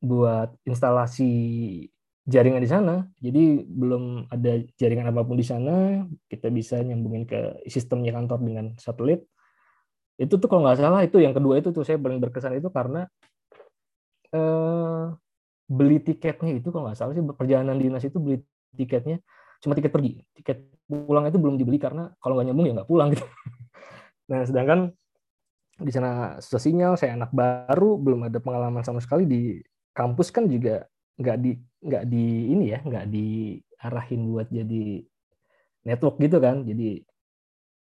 buat 0.02 0.48
instalasi 0.66 1.30
jaringan 2.26 2.62
di 2.62 2.70
sana. 2.70 3.06
Jadi 3.18 3.66
belum 3.66 4.30
ada 4.30 4.62
jaringan 4.78 5.10
apa 5.10 5.22
pun 5.26 5.38
di 5.38 5.46
sana 5.46 6.06
kita 6.28 6.50
bisa 6.50 6.78
nyambungin 6.82 7.24
ke 7.26 7.66
sistemnya 7.66 8.14
kantor 8.14 8.38
dengan 8.42 8.66
satelit. 8.78 9.26
Itu 10.20 10.36
tuh 10.38 10.46
kalau 10.46 10.68
nggak 10.68 10.78
salah 10.78 11.00
itu 11.02 11.18
yang 11.18 11.34
kedua 11.34 11.58
itu 11.58 11.74
tuh 11.74 11.82
saya 11.82 11.98
paling 11.98 12.20
berkesan 12.22 12.58
itu 12.60 12.68
karena 12.70 13.08
eh, 14.30 15.04
beli 15.66 15.98
tiketnya 16.04 16.60
itu 16.60 16.68
kalau 16.68 16.90
nggak 16.90 16.98
salah 16.98 17.12
sih 17.16 17.24
perjalanan 17.24 17.80
dinas 17.80 18.04
itu 18.04 18.18
beli 18.20 18.38
tiketnya 18.76 19.24
cuma 19.62 19.78
tiket 19.78 19.94
pergi. 19.94 20.18
Tiket 20.34 20.58
pulang 20.90 21.30
itu 21.30 21.38
belum 21.38 21.54
dibeli 21.54 21.78
karena 21.78 22.10
kalau 22.18 22.36
nggak 22.36 22.50
nyambung 22.50 22.66
ya 22.66 22.72
nggak 22.82 22.90
pulang 22.90 23.08
gitu. 23.14 23.24
Nah 24.30 24.42
sedangkan 24.42 24.90
di 25.82 25.90
sana 25.90 26.38
susah 26.38 26.62
sinyal 26.62 26.94
saya 26.98 27.16
anak 27.16 27.30
baru 27.34 27.96
belum 27.96 28.26
ada 28.26 28.42
pengalaman 28.42 28.82
sama 28.82 28.98
sekali. 28.98 29.24
Di 29.24 29.40
kampus 29.94 30.34
kan 30.34 30.50
juga 30.50 30.82
nggak 31.16 31.36
di 31.38 31.52
nggak 31.82 32.04
di 32.10 32.26
ini 32.50 32.64
ya 32.74 32.78
nggak 32.82 33.06
diarahin 33.06 34.20
buat 34.30 34.50
jadi 34.50 34.84
network 35.86 36.18
gitu 36.18 36.38
kan. 36.42 36.66
Jadi 36.66 37.02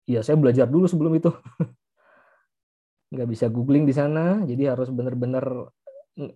ya 0.06 0.22
saya 0.22 0.38
belajar 0.38 0.70
dulu 0.70 0.86
sebelum 0.86 1.18
itu. 1.18 1.34
Nggak 3.14 3.30
bisa 3.32 3.46
googling 3.48 3.86
di 3.86 3.94
sana 3.94 4.44
jadi 4.44 4.76
harus 4.76 4.90
bener-bener 4.90 5.70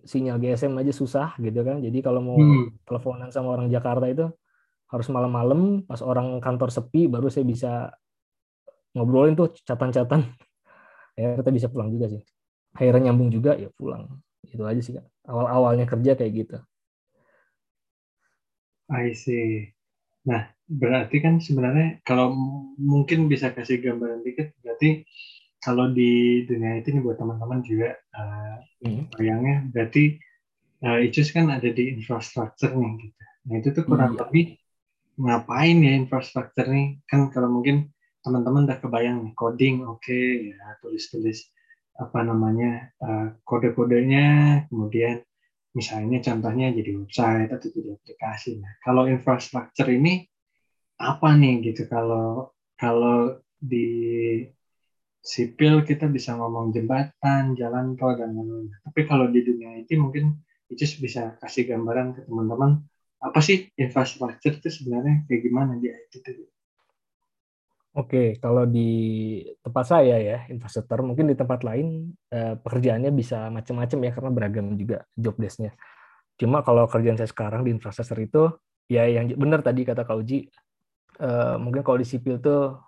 sinyal 0.06 0.38
GSM 0.38 0.76
aja 0.80 0.92
susah 0.94 1.28
gitu 1.42 1.60
kan. 1.66 1.82
Jadi 1.82 1.98
kalau 2.00 2.20
mau 2.24 2.38
hmm. 2.38 2.86
teleponan 2.88 3.28
sama 3.34 3.58
orang 3.58 3.68
Jakarta 3.68 4.06
itu 4.08 4.30
harus 4.90 5.06
malam-malam 5.08 5.86
pas 5.86 6.02
orang 6.02 6.42
kantor 6.42 6.74
sepi 6.74 7.06
baru 7.06 7.30
saya 7.30 7.46
bisa 7.46 7.72
ngobrolin 8.94 9.38
tuh 9.38 9.54
catatan-catatan. 9.64 10.26
Ya 11.18 11.36
kita 11.36 11.52
bisa 11.52 11.68
pulang 11.68 11.92
juga 11.92 12.08
sih. 12.08 12.22
Akhirnya 12.72 13.10
nyambung 13.10 13.28
juga 13.28 13.52
ya 13.52 13.68
pulang. 13.76 14.08
Itu 14.46 14.64
aja 14.64 14.80
sih 14.80 14.96
Awal-awalnya 15.28 15.84
kerja 15.84 16.16
kayak 16.16 16.32
gitu. 16.32 16.56
I 18.88 19.12
see. 19.12 19.68
Nah, 20.24 20.48
berarti 20.64 21.20
kan 21.20 21.42
sebenarnya 21.42 22.00
kalau 22.08 22.32
mungkin 22.80 23.28
bisa 23.28 23.52
kasih 23.52 23.84
gambaran 23.84 24.24
dikit, 24.24 24.54
berarti 24.64 25.04
kalau 25.60 25.92
di 25.92 26.42
dunia 26.48 26.80
itu 26.80 26.88
nih 26.96 27.04
buat 27.04 27.20
teman-teman 27.20 27.60
juga 27.60 27.92
uh, 28.16 28.56
hmm. 28.80 29.12
bayangnya 29.12 29.56
berarti 29.68 30.16
uh, 30.88 31.04
Icus 31.04 31.36
kan 31.36 31.52
ada 31.52 31.68
di 31.68 32.00
infrastruktur 32.00 32.72
nih 32.72 32.92
gitu. 32.96 33.22
Nah 33.48 33.54
itu 33.60 33.68
tuh 33.76 33.84
kurang 33.84 34.16
hmm. 34.16 34.20
lebih 34.24 34.59
ngapain 35.20 35.76
ya 35.84 35.92
infrastruktur 36.00 36.66
nih 36.72 37.04
kan 37.04 37.28
kalau 37.28 37.52
mungkin 37.52 37.92
teman-teman 38.24 38.64
udah 38.68 38.78
kebayang 38.80 39.16
nih 39.24 39.32
coding 39.36 39.84
oke 39.84 40.00
okay, 40.00 40.52
ya 40.56 40.76
tulis-tulis 40.80 41.52
apa 42.00 42.24
namanya 42.24 42.88
uh, 43.04 43.36
kode-kodenya 43.44 44.64
kemudian 44.72 45.20
misalnya 45.76 46.18
contohnya 46.24 46.74
jadi 46.74 46.90
website 46.98 47.50
atau 47.52 47.68
jadi 47.70 47.94
aplikasi. 47.94 48.58
Nah 48.58 48.72
kalau 48.82 49.06
infrastruktur 49.06 49.86
ini 49.92 50.26
apa 51.00 51.32
nih 51.36 51.70
gitu 51.70 51.86
kalau 51.86 52.50
kalau 52.74 53.38
di 53.60 53.86
sipil 55.20 55.84
kita 55.84 56.08
bisa 56.08 56.32
ngomong 56.32 56.72
jembatan, 56.72 57.52
jalan 57.52 57.92
tol 58.00 58.16
dan 58.16 58.32
lain-lain. 58.32 58.72
Tapi 58.80 59.00
kalau 59.04 59.28
di 59.28 59.44
dunia 59.44 59.84
IT 59.84 59.92
mungkin 60.00 60.40
itu 60.72 60.84
bisa 61.02 61.36
kasih 61.44 61.68
gambaran 61.68 62.16
ke 62.16 62.20
teman-teman 62.24 62.80
apa 63.20 63.40
sih 63.44 63.68
infrastruktur 63.76 64.56
itu 64.56 64.68
sebenarnya 64.72 65.28
kayak 65.28 65.40
gimana 65.44 65.76
di 65.76 65.92
IT 65.92 66.24
itu? 66.24 66.44
Oke, 67.90 68.38
kalau 68.38 68.64
di 68.70 68.90
tempat 69.60 69.84
saya 69.84 70.16
ya 70.22 70.38
infrastruktur, 70.46 71.02
mungkin 71.02 71.26
di 71.26 71.34
tempat 71.34 71.66
lain 71.66 72.14
eh, 72.30 72.54
pekerjaannya 72.54 73.10
bisa 73.10 73.50
macam-macam 73.50 73.98
ya 74.06 74.10
karena 74.14 74.30
beragam 74.30 74.66
juga 74.78 75.04
job 75.18 75.34
desk-nya. 75.36 75.74
Cuma 76.38 76.62
kalau 76.62 76.86
kerjaan 76.86 77.18
saya 77.18 77.28
sekarang 77.28 77.66
di 77.66 77.74
infrastruktur 77.74 78.18
itu 78.22 78.42
ya 78.86 79.04
yang 79.10 79.34
benar 79.34 79.60
tadi 79.60 79.82
kata 79.82 80.06
Kak 80.06 80.16
Uji, 80.22 80.46
eh, 81.18 81.56
mungkin 81.58 81.82
kalau 81.82 81.98
di 81.98 82.06
sipil 82.06 82.38
tuh 82.38 82.78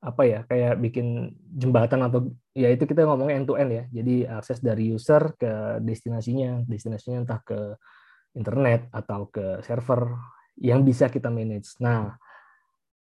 apa 0.00 0.22
ya 0.24 0.40
kayak 0.48 0.80
bikin 0.80 1.36
jembatan 1.52 2.00
atau 2.08 2.32
ya 2.56 2.72
itu 2.72 2.88
kita 2.88 3.04
ngomongnya 3.04 3.36
end 3.36 3.44
to 3.44 3.54
end 3.60 3.68
ya 3.68 3.84
jadi 3.92 4.40
akses 4.40 4.64
dari 4.64 4.96
user 4.96 5.36
ke 5.36 5.76
destinasinya 5.84 6.64
destinasinya 6.64 7.20
entah 7.20 7.40
ke 7.44 7.76
internet 8.34 8.86
atau 8.94 9.26
ke 9.28 9.62
server 9.66 10.14
yang 10.60 10.84
bisa 10.86 11.10
kita 11.10 11.32
manage. 11.32 11.74
Nah 11.82 12.14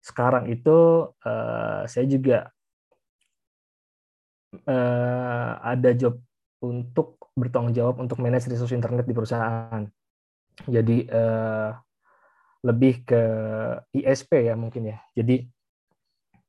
sekarang 0.05 0.47
itu 0.53 1.11
uh, 1.27 1.83
saya 1.89 2.07
juga 2.07 2.47
uh, 4.65 5.53
ada 5.61 5.91
job 5.99 6.23
untuk 6.63 7.19
bertanggung 7.37 7.75
jawab 7.75 8.01
untuk 8.01 8.23
manage 8.23 8.49
resource 8.49 8.73
internet 8.73 9.05
di 9.05 9.15
perusahaan. 9.17 9.83
Jadi 10.65 11.05
uh, 11.11 11.75
lebih 12.65 13.05
ke 13.05 13.23
ISP 13.93 14.49
ya 14.49 14.55
mungkin 14.57 14.95
ya. 14.95 14.99
Jadi 15.13 15.45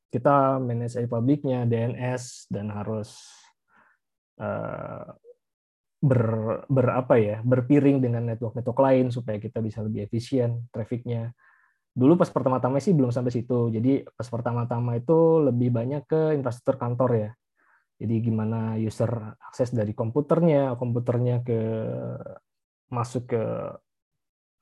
kita 0.08 0.58
manage 0.64 0.96
AI 0.96 1.10
publiknya, 1.12 1.68
DNS 1.68 2.48
dan 2.48 2.72
harus 2.72 3.20
uh, 4.40 5.12
ber, 5.98 6.22
ber 6.70 6.88
apa 6.94 7.18
ya 7.18 7.42
berpiring 7.42 7.98
dengan 7.98 8.30
network-network 8.30 8.80
lain 8.80 9.10
supaya 9.10 9.42
kita 9.42 9.60
bisa 9.66 9.82
lebih 9.82 10.06
efisien 10.06 10.70
trafficnya. 10.70 11.34
Dulu 11.98 12.14
pas 12.14 12.30
pertama-tama 12.30 12.78
sih 12.78 12.94
belum 12.94 13.10
sampai 13.10 13.34
situ. 13.34 13.74
Jadi 13.74 14.06
pas 14.06 14.28
pertama-tama 14.30 15.02
itu 15.02 15.42
lebih 15.42 15.74
banyak 15.74 16.06
ke 16.06 16.38
infrastruktur 16.38 16.78
kantor 16.78 17.12
ya. 17.18 17.32
Jadi 17.98 18.16
gimana 18.22 18.78
user 18.78 19.10
akses 19.42 19.74
dari 19.74 19.98
komputernya, 19.98 20.78
komputernya 20.78 21.42
ke 21.42 21.60
masuk 22.94 23.34
ke 23.34 23.44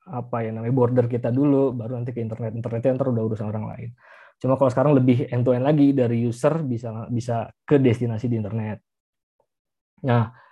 apa 0.06 0.36
ya 0.40 0.54
namanya 0.56 0.72
border 0.72 1.06
kita 1.10 1.28
dulu, 1.28 1.76
baru 1.76 2.00
nanti 2.00 2.16
ke 2.16 2.24
internet. 2.24 2.56
Internetnya 2.56 2.96
ntar 2.96 3.12
udah 3.12 3.24
urusan 3.28 3.52
orang 3.52 3.64
lain. 3.76 3.90
Cuma 4.40 4.56
kalau 4.56 4.72
sekarang 4.72 4.96
lebih 4.96 5.28
end 5.28 5.44
to 5.44 5.52
end 5.52 5.68
lagi 5.68 5.92
dari 5.92 6.24
user 6.24 6.64
bisa 6.64 7.04
bisa 7.12 7.52
ke 7.68 7.76
destinasi 7.76 8.32
di 8.32 8.40
internet. 8.40 8.80
Nah, 10.08 10.45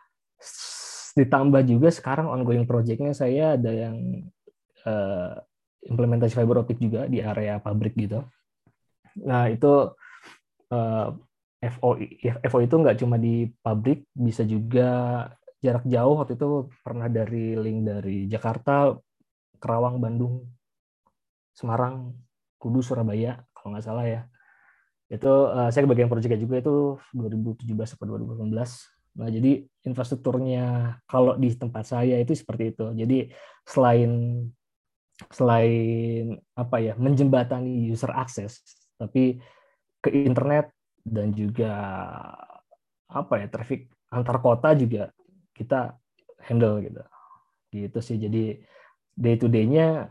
ditambah 1.15 1.63
juga 1.65 1.89
sekarang 1.95 2.27
ongoing 2.27 2.67
projectnya 2.67 3.15
saya 3.15 3.55
ada 3.55 3.71
yang 3.71 4.27
uh, 4.83 5.39
implementasi 5.87 6.35
fiber 6.35 6.65
optic 6.65 6.81
juga 6.81 7.07
di 7.07 7.23
area 7.23 7.63
pabrik 7.63 7.95
gitu. 7.95 8.25
Nah, 9.23 9.47
itu 9.47 9.95
uh, 10.75 11.09
eh, 11.63 11.71
FO 11.71 11.97
FO 12.51 12.59
itu 12.61 12.75
nggak 12.75 12.99
cuma 12.99 13.17
di 13.21 13.47
pabrik, 13.63 14.11
bisa 14.11 14.43
juga 14.43 14.89
jarak 15.63 15.87
jauh 15.89 16.21
waktu 16.21 16.37
itu 16.37 16.69
pernah 16.85 17.09
dari 17.09 17.57
link 17.57 17.89
dari 17.89 18.27
Jakarta, 18.29 18.93
Kerawang, 19.63 20.03
Bandung, 20.03 20.45
Semarang, 21.55 22.13
Kudus, 22.59 22.91
Surabaya 22.91 23.41
kalau 23.55 23.77
nggak 23.77 23.87
salah 23.87 24.05
ya. 24.05 24.23
Itu 25.09 25.31
uh, 25.53 25.71
saya 25.71 25.87
kebagian 25.87 26.11
proyeknya 26.11 26.41
juga 26.41 26.59
itu 26.59 26.99
2017 27.15 27.71
atau 27.71 28.05
2018. 28.19 28.94
Nah, 29.15 29.31
jadi 29.31 29.63
infrastrukturnya 29.87 30.99
kalau 31.07 31.39
di 31.39 31.55
tempat 31.55 31.87
saya 31.87 32.19
itu 32.19 32.35
seperti 32.35 32.75
itu. 32.75 32.87
Jadi 32.99 33.31
selain 33.63 34.43
selain 35.31 36.35
apa 36.59 36.77
ya 36.83 36.99
menjembatani 36.99 37.87
user 37.87 38.11
access, 38.11 38.59
tapi 38.99 39.39
ke 40.03 40.11
internet 40.11 40.75
dan 41.07 41.31
juga 41.31 41.73
apa 43.07 43.35
ya 43.39 43.47
traffic 43.47 43.87
antar 44.11 44.43
kota 44.43 44.75
juga 44.75 45.15
kita 45.55 45.95
handle 46.43 46.83
gitu. 46.83 47.03
Gitu 47.71 47.99
sih. 48.03 48.19
Jadi 48.19 48.59
day 49.15 49.39
to 49.39 49.47
day-nya 49.47 50.11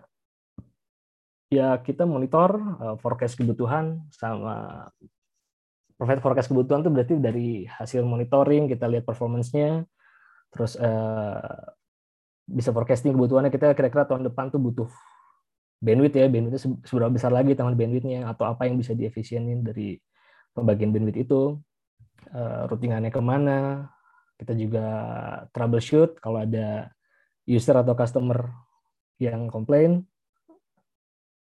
ya 1.52 1.78
kita 1.84 2.08
monitor 2.08 2.56
uh, 2.80 2.96
forecast 2.98 3.36
kebutuhan 3.38 4.08
sama 4.10 4.88
provide 5.96 6.22
forecast 6.22 6.50
kebutuhan 6.50 6.82
itu 6.82 6.92
berarti 6.92 7.14
dari 7.22 7.50
hasil 7.70 8.04
monitoring 8.04 8.68
kita 8.68 8.90
lihat 8.90 9.06
performance-nya 9.06 9.86
terus 10.54 10.78
uh, 10.78 11.74
bisa 12.46 12.70
forecasting 12.76 13.16
kebutuhannya. 13.16 13.50
Kita 13.50 13.74
kira-kira 13.74 14.06
tahun 14.06 14.30
depan 14.30 14.54
tuh 14.54 14.62
butuh 14.62 14.90
bandwidth 15.84 16.16
ya 16.16 16.28
bandwidthnya 16.30 16.62
seberapa 16.86 17.12
besar 17.12 17.32
lagi 17.34 17.58
tahun 17.58 17.76
bandwidthnya 17.76 18.30
atau 18.30 18.48
apa 18.48 18.70
yang 18.70 18.80
bisa 18.80 18.94
diefisienin 18.96 19.66
dari 19.66 19.98
pembagian 20.54 20.94
bandwidth 20.94 21.20
itu. 21.24 21.42
Uh, 22.34 22.72
routingannya 22.72 23.12
ke 23.12 23.20
mana 23.20 23.92
kita 24.40 24.56
juga 24.56 24.88
troubleshoot 25.52 26.24
kalau 26.24 26.40
ada 26.40 26.88
user 27.44 27.76
atau 27.76 27.94
customer 27.96 28.48
yang 29.20 29.52
komplain. 29.52 30.08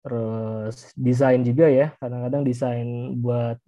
Terus 0.06 0.94
desain 0.94 1.42
juga 1.42 1.66
ya 1.66 1.92
kadang-kadang 1.98 2.46
desain 2.46 3.18
buat 3.18 3.58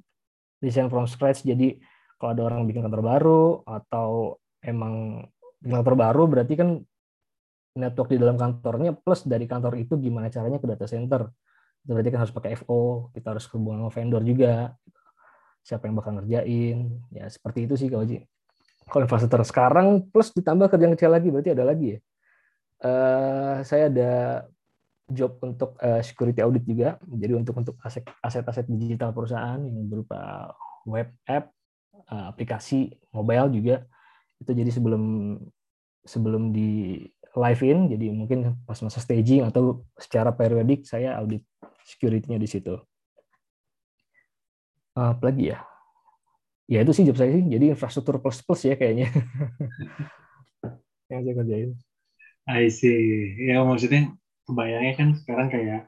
desain 0.61 0.93
from 0.93 1.09
scratch 1.09 1.43
jadi 1.43 1.81
kalau 2.21 2.37
ada 2.37 2.43
orang 2.53 2.69
bikin 2.69 2.85
kantor 2.85 3.03
baru 3.03 3.43
atau 3.65 4.37
emang 4.61 5.25
developer 5.61 5.97
baru 5.97 6.23
berarti 6.29 6.55
kan 6.57 6.85
network 7.77 8.13
di 8.13 8.19
dalam 8.19 8.37
kantornya 8.37 8.93
plus 8.93 9.25
dari 9.25 9.47
kantor 9.47 9.79
itu 9.79 9.97
gimana 9.97 10.29
caranya 10.29 10.59
ke 10.59 10.67
data 10.67 10.85
center. 10.85 11.31
Itu 11.81 11.97
berarti 11.97 12.11
kan 12.13 12.21
harus 12.27 12.35
pakai 12.35 12.51
FO, 12.61 13.09
kita 13.17 13.33
harus 13.33 13.49
hubungan 13.55 13.89
sama 13.89 13.93
vendor 13.95 14.23
juga. 14.27 14.75
Siapa 15.65 15.87
yang 15.87 15.97
bakal 15.97 16.21
ngerjain. 16.21 16.77
Ya 17.15 17.25
seperti 17.31 17.65
itu 17.65 17.75
sih 17.79 17.89
Kak 17.89 18.05
Oji. 18.05 18.21
Kalau 18.91 19.07
infrastruktur 19.07 19.41
sekarang 19.47 20.11
plus 20.11 20.35
ditambah 20.35 20.67
kerjaan 20.67 20.93
kecil 20.99 21.15
lagi 21.15 21.29
berarti 21.31 21.51
ada 21.55 21.65
lagi 21.65 21.87
ya. 21.95 21.99
Uh, 22.81 23.57
saya 23.65 23.93
ada 23.93 24.13
job 25.13 25.37
untuk 25.43 25.77
uh, 25.83 26.01
security 26.01 26.41
audit 26.43 26.65
juga. 26.65 26.97
Jadi 27.05 27.33
untuk 27.35 27.55
untuk 27.59 27.77
aset-aset 28.23 28.67
digital 28.71 29.11
perusahaan 29.11 29.61
yang 29.61 29.87
berupa 29.87 30.53
web 30.87 31.11
app, 31.27 31.51
uh, 32.11 32.31
aplikasi 32.31 32.95
mobile 33.15 33.49
juga. 33.53 33.77
Itu 34.41 34.57
jadi 34.57 34.71
sebelum 34.73 35.03
sebelum 36.07 36.55
di 36.55 37.05
live 37.37 37.63
in, 37.63 37.79
jadi 37.93 38.07
mungkin 38.11 38.59
pas 38.67 38.81
masa 38.83 38.99
staging 38.99 39.47
atau 39.47 39.87
secara 39.95 40.35
periodik 40.35 40.83
saya 40.89 41.15
audit 41.21 41.47
security-nya 41.87 42.39
di 42.41 42.49
situ. 42.49 42.75
Apa 44.97 45.31
lagi 45.31 45.55
ya? 45.55 45.63
Ya 46.71 46.87
itu 46.87 46.95
sih 46.95 47.03
job 47.07 47.19
saya 47.19 47.35
sih. 47.35 47.45
Jadi 47.47 47.75
infrastruktur 47.75 48.23
plus 48.23 48.43
plus 48.43 48.63
ya 48.67 48.75
kayaknya. 48.79 49.11
yang 51.11 51.23
saya 51.27 51.35
kerjain. 51.35 51.71
I 52.47 52.71
see. 52.71 53.35
Ya 53.51 53.63
maksudnya 53.63 54.15
kebayangnya 54.51 54.95
kan 54.99 55.09
sekarang 55.15 55.49
kayak 55.49 55.81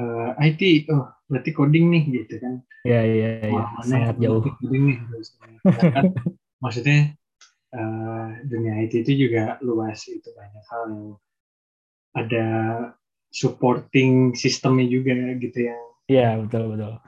uh, 0.00 0.32
eh, 0.40 0.50
IT, 0.50 0.88
oh 0.90 1.12
berarti 1.30 1.50
coding 1.54 1.86
nih 1.92 2.02
gitu 2.22 2.34
kan? 2.42 2.54
Ya 2.82 3.04
ya 3.04 3.30
ya. 3.46 3.62
Sangat 3.84 4.16
jauh. 4.18 4.42
Coding 4.42 4.82
nih. 4.90 4.96
Kan, 5.78 6.04
maksudnya 6.64 7.14
uh, 7.76 8.28
dunia 8.46 8.82
IT 8.82 9.06
itu 9.06 9.28
juga 9.28 9.60
luas 9.62 10.00
itu 10.08 10.28
banyak 10.32 10.64
hal 10.70 10.82
yang 10.90 11.08
ada 12.10 12.46
supporting 13.30 14.34
sistemnya 14.34 14.86
juga 14.90 15.14
gitu 15.38 15.70
yang 15.70 15.82
Iya 16.10 16.42
betul 16.42 16.74
betul. 16.74 16.98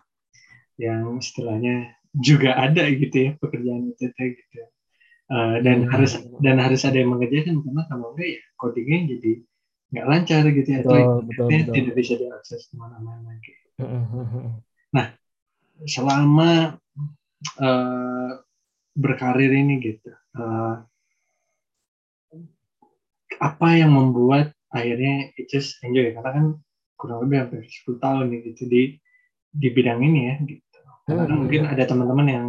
Yang 0.79 1.03
istilahnya 1.27 1.77
juga 2.15 2.55
ada 2.55 2.87
gitu 2.87 3.17
ya 3.19 3.31
pekerjaan 3.43 3.91
itu 3.91 4.07
gitu. 4.15 4.63
Uh, 5.33 5.59
dan 5.65 5.89
hmm. 5.89 5.91
harus 5.91 6.21
dan 6.45 6.61
harus 6.61 6.85
ada 6.85 7.01
yang 7.01 7.17
mengerjakan 7.17 7.65
karena 7.65 7.83
kalau 7.89 8.13
enggak 8.13 8.37
ya 8.37 8.43
codingnya 8.61 9.17
jadi 9.17 9.33
nggak 9.93 10.07
lancar 10.09 10.43
gitu 10.49 10.69
ya 10.73 10.81
betul, 10.81 10.93
atau 10.97 11.05
betul, 11.29 11.47
betul. 11.53 11.75
tidak 11.77 11.95
bisa 11.95 12.13
diakses 12.17 12.61
ke 12.73 12.75
mana-mana 12.81 13.31
gitu. 13.45 13.61
Hmm, 13.83 14.05
hmm, 14.09 14.49
nah 14.93 15.07
selama 15.85 16.81
uh, 17.61 18.31
berkarir 18.93 19.53
ini 19.53 19.81
gitu 19.81 20.13
uh, 20.37 20.85
apa 23.43 23.69
yang 23.75 23.91
membuat 23.91 24.55
akhirnya 24.71 25.35
it 25.35 25.51
just 25.51 25.83
enjoy? 25.83 26.15
Karena 26.15 26.31
kan 26.31 26.47
kurang 26.95 27.27
lebih 27.27 27.37
hampir 27.43 27.61
10 27.67 27.99
tahun 27.99 28.25
nih 28.31 28.41
gitu 28.55 28.63
di 28.71 28.83
di 29.53 29.69
bidang 29.69 30.01
ini 30.01 30.21
ya 30.31 30.35
gitu. 30.47 30.79
Karena 31.05 31.27
hmm, 31.27 31.39
mungkin 31.43 31.63
ada 31.67 31.85
teman-teman 31.85 32.27
yang 32.31 32.47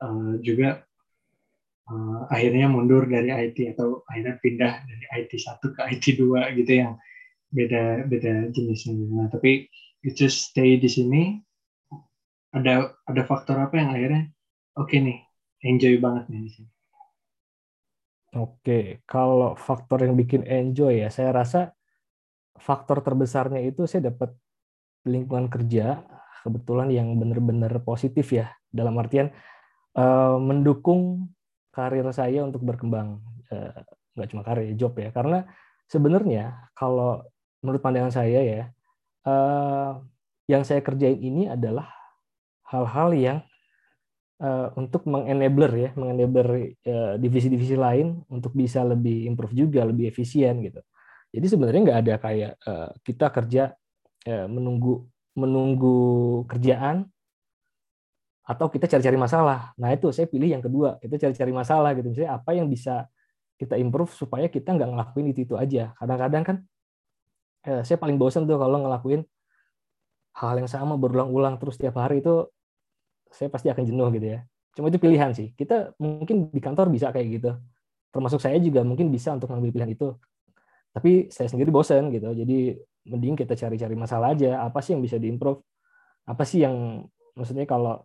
uh, 0.00 0.34
juga 0.40 0.82
uh, 1.90 2.30
akhirnya 2.30 2.70
mundur 2.70 3.04
dari 3.10 3.34
IT 3.34 3.76
atau 3.76 4.06
akhirnya 4.06 4.38
pindah 4.38 4.72
dari 4.86 5.04
IT 5.20 5.30
satu 5.42 5.74
ke 5.74 5.82
IT 5.90 6.16
dua 6.16 6.54
gitu 6.54 6.86
yang 6.86 6.94
beda 7.50 8.06
beda 8.06 8.54
jenisnya 8.54 8.94
nah 9.10 9.26
tapi 9.26 9.66
it 10.04 10.16
just 10.16 10.50
stay 10.52 10.80
di 10.80 10.88
sini. 10.88 11.22
Ada 12.50 12.90
ada 13.06 13.22
faktor 13.22 13.62
apa 13.62 13.78
yang 13.78 13.94
akhirnya 13.94 14.22
oke 14.74 14.90
okay 14.90 14.98
nih 14.98 15.18
enjoy 15.62 15.94
banget 16.02 16.26
nih 16.26 16.40
di 16.42 16.50
sini. 16.50 16.70
Oke, 18.30 19.02
kalau 19.10 19.58
faktor 19.58 20.06
yang 20.06 20.14
bikin 20.14 20.46
enjoy 20.46 21.02
ya, 21.02 21.10
saya 21.10 21.34
rasa 21.34 21.74
faktor 22.62 23.02
terbesarnya 23.02 23.58
itu 23.66 23.90
saya 23.90 24.14
dapat 24.14 24.30
lingkungan 25.02 25.50
kerja 25.50 25.98
kebetulan 26.46 26.94
yang 26.94 27.10
benar-benar 27.18 27.82
positif 27.82 28.30
ya, 28.30 28.54
dalam 28.70 28.94
artian 29.02 29.34
uh, 29.98 30.38
mendukung 30.38 31.26
karir 31.70 32.06
saya 32.10 32.42
untuk 32.42 32.62
berkembang, 32.66 33.22
uh, 33.54 33.80
nggak 34.18 34.28
cuma 34.30 34.42
karir, 34.42 34.74
job 34.74 34.94
ya, 34.98 35.14
karena 35.14 35.46
sebenarnya 35.86 36.70
kalau 36.74 37.22
menurut 37.62 37.80
pandangan 37.82 38.10
saya 38.10 38.40
ya, 38.42 38.62
uh, 39.26 40.02
yang 40.50 40.66
saya 40.66 40.82
kerjain 40.82 41.18
ini 41.18 41.46
adalah 41.46 41.86
hal-hal 42.70 43.14
yang 43.14 43.38
uh, 44.42 44.74
untuk 44.74 45.06
mengenabler 45.06 45.72
ya, 45.78 45.90
mengenabler 45.94 46.74
divisi-divisi 47.22 47.78
lain 47.78 48.22
untuk 48.26 48.54
bisa 48.54 48.82
lebih 48.82 49.30
improve 49.30 49.54
juga, 49.54 49.86
lebih 49.86 50.10
efisien 50.10 50.58
gitu. 50.62 50.82
Jadi 51.30 51.46
sebenarnya 51.46 51.80
nggak 51.86 52.00
ada 52.02 52.14
kayak 52.18 52.52
kita 53.06 53.30
kerja 53.30 53.70
menunggu 54.50 55.06
menunggu 55.38 56.42
kerjaan 56.50 57.06
atau 58.44 58.66
kita 58.72 58.88
cari-cari 58.90 59.18
masalah. 59.20 59.76
Nah 59.76 59.92
itu 59.94 60.10
saya 60.10 60.26
pilih 60.26 60.48
yang 60.48 60.62
kedua, 60.64 60.96
kita 60.98 61.20
cari-cari 61.20 61.52
masalah 61.52 61.94
gitu. 61.94 62.10
Misalnya 62.10 62.40
apa 62.40 62.50
yang 62.56 62.66
bisa 62.66 63.06
kita 63.60 63.76
improve 63.76 64.10
supaya 64.16 64.48
kita 64.48 64.72
nggak 64.72 64.88
ngelakuin 64.96 65.26
itu 65.30 65.40
itu 65.44 65.54
aja. 65.54 65.92
Kadang-kadang 66.00 66.42
kan 66.42 66.56
eh, 67.68 67.82
saya 67.84 68.00
paling 68.00 68.16
bosan 68.16 68.48
tuh 68.48 68.56
kalau 68.56 68.80
ngelakuin 68.80 69.22
hal 70.40 70.54
yang 70.56 70.70
sama 70.70 70.96
berulang-ulang 70.96 71.60
terus 71.60 71.76
tiap 71.76 72.00
hari 72.00 72.24
itu 72.24 72.48
saya 73.28 73.52
pasti 73.52 73.68
akan 73.68 73.84
jenuh 73.84 74.08
gitu 74.16 74.26
ya. 74.34 74.40
Cuma 74.74 74.88
itu 74.88 74.98
pilihan 74.98 75.30
sih. 75.36 75.52
Kita 75.54 75.94
mungkin 76.00 76.50
di 76.50 76.60
kantor 76.62 76.88
bisa 76.88 77.12
kayak 77.12 77.28
gitu. 77.38 77.50
Termasuk 78.10 78.42
saya 78.42 78.58
juga 78.58 78.82
mungkin 78.82 79.12
bisa 79.12 79.36
untuk 79.36 79.52
mengambil 79.52 79.76
pilihan 79.76 79.92
itu. 79.94 80.08
Tapi 80.90 81.30
saya 81.30 81.46
sendiri 81.46 81.70
bosen 81.70 82.10
gitu. 82.10 82.34
Jadi 82.34 82.74
mending 83.06 83.38
kita 83.38 83.54
cari-cari 83.54 83.94
masalah 83.94 84.34
aja. 84.34 84.66
Apa 84.66 84.82
sih 84.82 84.98
yang 84.98 85.02
bisa 85.02 85.20
diimprove? 85.20 85.62
Apa 86.26 86.42
sih 86.42 86.66
yang 86.66 87.06
maksudnya 87.38 87.66
kalau 87.66 88.02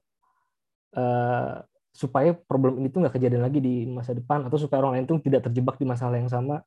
uh, 0.95 1.61
supaya 1.95 2.35
problem 2.35 2.83
ini 2.83 2.91
tuh 2.91 3.03
nggak 3.03 3.15
kejadian 3.15 3.43
lagi 3.47 3.63
di 3.63 3.87
masa 3.87 4.11
depan 4.11 4.43
atau 4.43 4.59
supaya 4.59 4.83
orang 4.83 4.99
lain 4.99 5.07
tuh 5.07 5.23
tidak 5.23 5.47
terjebak 5.47 5.79
di 5.79 5.87
masalah 5.87 6.19
yang 6.19 6.27
sama. 6.27 6.59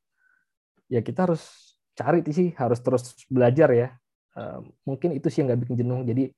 Ya 0.89 1.05
kita 1.05 1.29
harus 1.29 1.77
cari 1.93 2.25
sih 2.33 2.57
harus 2.57 2.81
terus 2.81 3.13
belajar 3.29 3.69
ya. 3.77 3.89
Mungkin 4.89 5.13
itu 5.13 5.29
sih 5.29 5.45
yang 5.45 5.53
nggak 5.53 5.69
bikin 5.69 5.77
jenuh. 5.85 6.01
Jadi 6.01 6.33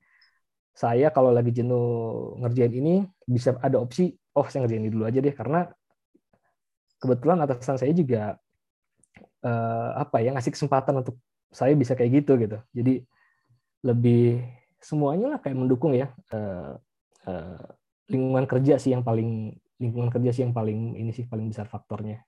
saya 0.75 1.07
kalau 1.07 1.31
lagi 1.31 1.55
jenuh 1.55 2.35
ngerjain 2.43 2.73
ini 2.75 3.07
bisa 3.23 3.55
ada 3.63 3.79
opsi 3.79 4.11
oh 4.35 4.43
saya 4.51 4.67
ngerjain 4.67 4.83
ini 4.83 4.91
dulu 4.91 5.07
aja 5.07 5.23
deh. 5.23 5.31
Karena 5.31 5.71
kebetulan 6.99 7.39
atasan 7.47 7.79
saya 7.79 7.95
juga 7.95 8.35
uh, 9.47 9.89
apa 10.03 10.19
ya 10.19 10.35
ngasih 10.35 10.51
kesempatan 10.51 10.99
untuk 10.99 11.15
saya 11.47 11.71
bisa 11.79 11.95
kayak 11.95 12.27
gitu 12.27 12.35
gitu. 12.43 12.59
Jadi 12.75 13.07
lebih 13.87 14.43
semuanya 14.83 15.37
lah 15.37 15.39
kayak 15.39 15.55
mendukung 15.55 15.95
ya. 15.95 16.11
Uh, 16.27 16.75
lingkungan 18.11 18.45
kerja 18.45 18.75
sih 18.75 18.91
yang 18.91 19.07
paling 19.07 19.55
lingkungan 19.79 20.11
kerja 20.11 20.29
sih 20.35 20.43
yang 20.43 20.53
paling 20.53 20.99
ini 20.99 21.15
sih 21.15 21.25
paling 21.25 21.47
besar 21.49 21.65
faktornya 21.71 22.21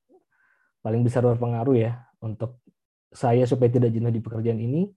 paling 0.79 1.03
besar 1.03 1.27
berpengaruh 1.27 1.77
ya 1.77 2.01
untuk 2.23 2.63
saya 3.13 3.45
supaya 3.45 3.69
tidak 3.69 3.93
jenuh 3.93 4.09
di 4.09 4.23
pekerjaan 4.23 4.57
ini 4.57 4.89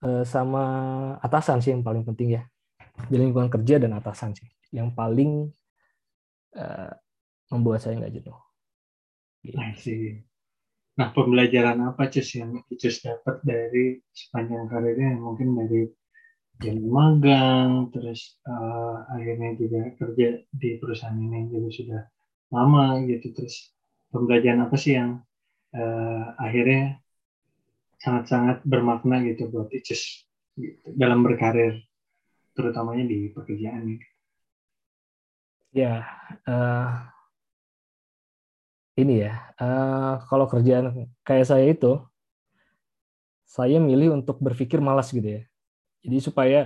Eh, 0.00 0.24
sama 0.24 0.64
atasan 1.20 1.60
sih 1.60 1.76
yang 1.76 1.84
paling 1.84 2.00
penting 2.08 2.40
ya 2.40 2.42
di 3.12 3.20
lingkungan 3.20 3.52
kerja 3.52 3.76
dan 3.76 3.92
atasan 4.00 4.32
sih 4.32 4.48
yang 4.72 4.96
paling 4.96 5.52
uh, 6.56 6.92
membuat 7.52 7.84
saya 7.84 8.00
nggak 8.00 8.16
jenuh. 8.16 8.38
Gitu. 9.44 10.24
Nah 10.96 11.12
pembelajaran 11.12 11.84
apa 11.84 12.08
cus 12.08 12.32
yang 12.32 12.64
cus 12.64 12.96
dapat 13.04 13.44
dari 13.44 14.00
sepanjang 14.08 14.72
karirnya 14.72 15.20
mungkin 15.20 15.52
dari 15.52 15.84
jadi 16.60 16.76
magang 16.84 17.88
terus 17.88 18.36
uh, 18.44 19.08
akhirnya 19.16 19.56
juga 19.56 19.80
kerja 19.96 20.44
di 20.52 20.76
perusahaan 20.76 21.16
ini 21.16 21.48
juga 21.48 21.68
sudah 21.72 22.02
lama 22.52 23.00
gitu 23.08 23.32
terus 23.32 23.72
pembelajaran 24.12 24.68
apa 24.68 24.76
sih 24.76 25.00
yang 25.00 25.24
uh, 25.72 26.24
akhirnya 26.36 27.00
sangat-sangat 28.00 28.60
bermakna 28.68 29.24
gitu 29.24 29.48
buat 29.48 29.72
Icis 29.72 30.28
gitu, 30.60 30.84
dalam 30.92 31.24
berkarir 31.24 31.80
terutamanya 32.52 33.08
di 33.08 33.32
pekerjaan 33.32 33.88
ini. 33.88 34.06
Ya, 35.70 36.02
uh, 36.50 36.92
ini 38.98 39.22
ya, 39.22 39.54
uh, 39.56 40.18
kalau 40.26 40.50
kerjaan 40.50 41.08
kayak 41.22 41.46
saya 41.46 41.70
itu, 41.70 42.02
saya 43.46 43.78
milih 43.78 44.18
untuk 44.18 44.42
berpikir 44.42 44.82
malas 44.82 45.14
gitu 45.14 45.40
ya. 45.40 45.49
Jadi 46.00 46.18
supaya 46.20 46.60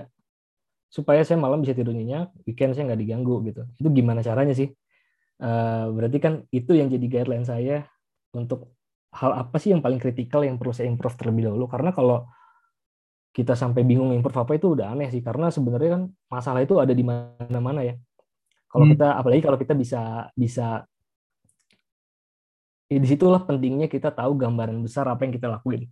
supaya 0.89 1.27
saya 1.27 1.39
malam 1.43 1.59
bisa 1.59 1.75
tidur 1.75 1.91
nyenyak, 1.91 2.31
weekend 2.47 2.79
saya 2.79 2.87
nggak 2.93 3.01
diganggu 3.03 3.43
gitu. 3.51 3.63
Itu 3.79 3.89
gimana 3.91 4.23
caranya 4.23 4.55
sih? 4.55 4.71
Uh, 5.43 5.91
berarti 5.91 6.19
kan 6.23 6.47
itu 6.55 6.79
yang 6.79 6.87
jadi 6.87 7.07
guideline 7.11 7.43
saya 7.43 7.91
untuk 8.31 8.71
hal 9.15 9.35
apa 9.35 9.57
sih 9.63 9.75
yang 9.75 9.83
paling 9.83 9.99
kritikal 9.99 10.43
yang 10.43 10.59
perlu 10.59 10.75
saya 10.75 10.91
improve 10.91 11.15
terlebih 11.15 11.51
dahulu 11.51 11.67
karena 11.71 11.91
kalau 11.95 12.27
kita 13.35 13.59
sampai 13.59 13.83
bingung 13.83 14.15
improve 14.15 14.47
apa 14.47 14.55
itu 14.55 14.79
udah 14.79 14.95
aneh 14.95 15.11
sih 15.11 15.19
karena 15.19 15.51
sebenarnya 15.51 15.91
kan 15.99 16.03
masalah 16.31 16.63
itu 16.63 16.79
ada 16.79 16.95
di 16.95 17.03
mana-mana 17.03 17.83
ya 17.83 17.95
Kalau 18.71 18.87
hmm. 18.87 18.93
kita 18.95 19.09
apalagi 19.19 19.43
kalau 19.43 19.59
kita 19.59 19.75
bisa 19.75 20.31
bisa 20.35 20.87
ya 22.91 22.99
di 22.99 23.09
situlah 23.11 23.43
pentingnya 23.43 23.91
kita 23.91 24.15
tahu 24.15 24.39
gambaran 24.39 24.79
besar 24.83 25.07
apa 25.11 25.27
yang 25.27 25.35
kita 25.35 25.51
lakuin. 25.51 25.87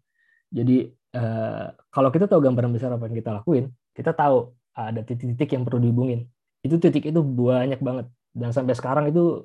Jadi 0.50 0.90
eh, 1.16 1.66
kalau 1.92 2.08
kita 2.12 2.26
tahu 2.28 2.40
gambaran 2.40 2.72
besar 2.72 2.90
apa 2.92 3.08
yang 3.08 3.16
kita 3.16 3.30
lakuin, 3.40 3.64
kita 3.96 4.12
tahu 4.12 4.52
ada 4.72 5.00
titik-titik 5.04 5.56
yang 5.56 5.62
perlu 5.68 5.80
dihubungin. 5.80 6.28
Itu 6.64 6.80
titik 6.80 7.08
itu 7.08 7.20
banyak 7.20 7.80
banget 7.82 8.06
dan 8.32 8.50
sampai 8.56 8.72
sekarang 8.72 9.10
itu 9.12 9.44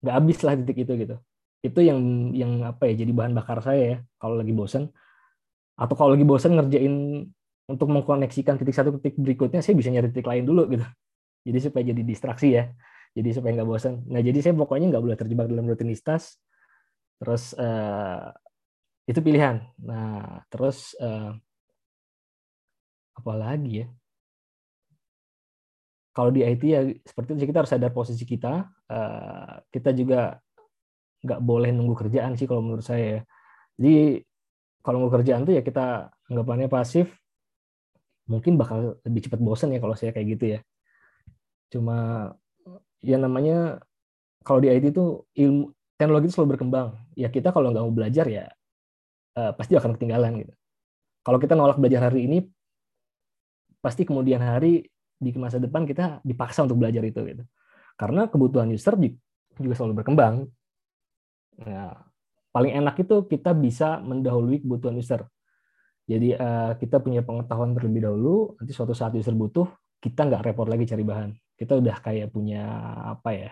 nggak 0.00 0.14
habis 0.14 0.38
lah 0.46 0.54
titik 0.60 0.86
itu 0.88 0.92
gitu. 0.96 1.16
Itu 1.60 1.80
yang 1.84 2.32
yang 2.32 2.52
apa 2.64 2.88
ya 2.88 3.04
jadi 3.04 3.12
bahan 3.12 3.32
bakar 3.36 3.60
saya 3.60 3.82
ya 3.82 3.96
kalau 4.20 4.38
lagi 4.40 4.52
bosan 4.54 4.88
atau 5.76 5.94
kalau 5.98 6.16
lagi 6.16 6.24
bosan 6.24 6.56
ngerjain 6.56 6.94
untuk 7.68 7.88
mengkoneksikan 7.90 8.56
titik 8.56 8.72
satu 8.72 8.96
titik 8.96 9.18
berikutnya 9.18 9.60
saya 9.60 9.74
bisa 9.76 9.90
nyari 9.92 10.08
titik 10.14 10.28
lain 10.28 10.44
dulu 10.48 10.70
gitu. 10.72 10.86
Jadi 11.46 11.58
supaya 11.62 11.84
jadi 11.92 12.02
distraksi 12.02 12.48
ya. 12.56 12.70
Jadi 13.16 13.28
supaya 13.36 13.52
nggak 13.60 13.68
bosan. 13.68 13.94
Nah 14.08 14.20
jadi 14.24 14.38
saya 14.40 14.54
pokoknya 14.56 14.86
nggak 14.92 15.02
boleh 15.04 15.16
terjebak 15.18 15.46
dalam 15.50 15.66
rutinitas 15.68 16.36
Terus 17.16 17.56
uh, 17.56 18.32
itu 19.06 19.20
pilihan. 19.22 19.62
Nah, 19.78 20.42
terus 20.50 20.98
uh, 20.98 21.30
apa 23.14 23.32
lagi 23.38 23.86
ya? 23.86 23.88
Kalau 26.10 26.32
di 26.34 26.42
IT 26.42 26.62
ya 26.66 26.80
seperti 27.06 27.38
itu 27.38 27.46
kita 27.54 27.62
harus 27.62 27.70
sadar 27.70 27.94
posisi 27.94 28.26
kita. 28.26 28.66
Uh, 28.90 29.62
kita 29.70 29.94
juga 29.94 30.42
nggak 31.22 31.40
boleh 31.42 31.70
nunggu 31.70 31.94
kerjaan 31.94 32.34
sih 32.34 32.50
kalau 32.50 32.66
menurut 32.66 32.82
saya. 32.82 33.06
Ya. 33.06 33.20
Jadi 33.78 33.96
kalau 34.82 35.06
mau 35.06 35.10
kerjaan 35.12 35.46
tuh 35.46 35.54
ya 35.54 35.62
kita 35.62 36.10
anggapannya 36.26 36.66
pasif, 36.66 37.14
mungkin 38.26 38.58
bakal 38.58 38.98
lebih 39.06 39.30
cepat 39.30 39.38
bosan 39.38 39.70
ya 39.74 39.78
kalau 39.78 39.94
saya 39.94 40.10
kayak 40.10 40.26
gitu 40.34 40.44
ya. 40.58 40.60
Cuma 41.70 42.30
ya 43.04 43.22
namanya 43.22 43.78
kalau 44.42 44.58
di 44.58 44.72
IT 44.72 44.90
itu 44.90 45.22
ilmu 45.36 45.70
teknologi 45.94 46.26
itu 46.26 46.34
selalu 46.34 46.58
berkembang. 46.58 46.88
Ya 47.14 47.28
kita 47.30 47.54
kalau 47.54 47.70
nggak 47.70 47.84
mau 47.86 47.94
belajar 47.94 48.26
ya 48.26 48.55
uh, 49.36 49.52
pasti 49.54 49.76
akan 49.76 49.94
ketinggalan 49.94 50.42
gitu. 50.42 50.52
Kalau 51.22 51.38
kita 51.38 51.54
nolak 51.54 51.78
belajar 51.78 52.10
hari 52.10 52.26
ini, 52.26 52.38
pasti 53.78 54.02
kemudian 54.02 54.42
hari 54.42 54.86
di 55.16 55.30
masa 55.36 55.60
depan 55.60 55.86
kita 55.86 56.24
dipaksa 56.24 56.64
untuk 56.64 56.80
belajar 56.80 57.02
itu 57.04 57.20
gitu. 57.22 57.44
Karena 57.96 58.28
kebutuhan 58.28 58.68
user 58.72 58.96
juga 59.56 59.74
selalu 59.76 60.02
berkembang. 60.02 60.46
Nah, 61.64 61.96
paling 62.52 62.72
enak 62.76 63.00
itu 63.00 63.24
kita 63.26 63.56
bisa 63.56 63.98
mendahului 64.04 64.62
kebutuhan 64.62 64.96
user. 64.96 65.24
Jadi 66.06 66.38
uh, 66.38 66.78
kita 66.78 67.02
punya 67.02 67.26
pengetahuan 67.26 67.74
terlebih 67.74 68.06
dahulu, 68.06 68.54
nanti 68.62 68.70
suatu 68.70 68.94
saat 68.94 69.10
user 69.18 69.34
butuh, 69.34 69.66
kita 69.98 70.28
nggak 70.28 70.52
repot 70.52 70.70
lagi 70.70 70.86
cari 70.86 71.02
bahan. 71.02 71.34
Kita 71.56 71.74
udah 71.74 71.96
kayak 71.98 72.30
punya 72.30 72.62
apa 73.10 73.30
ya, 73.34 73.50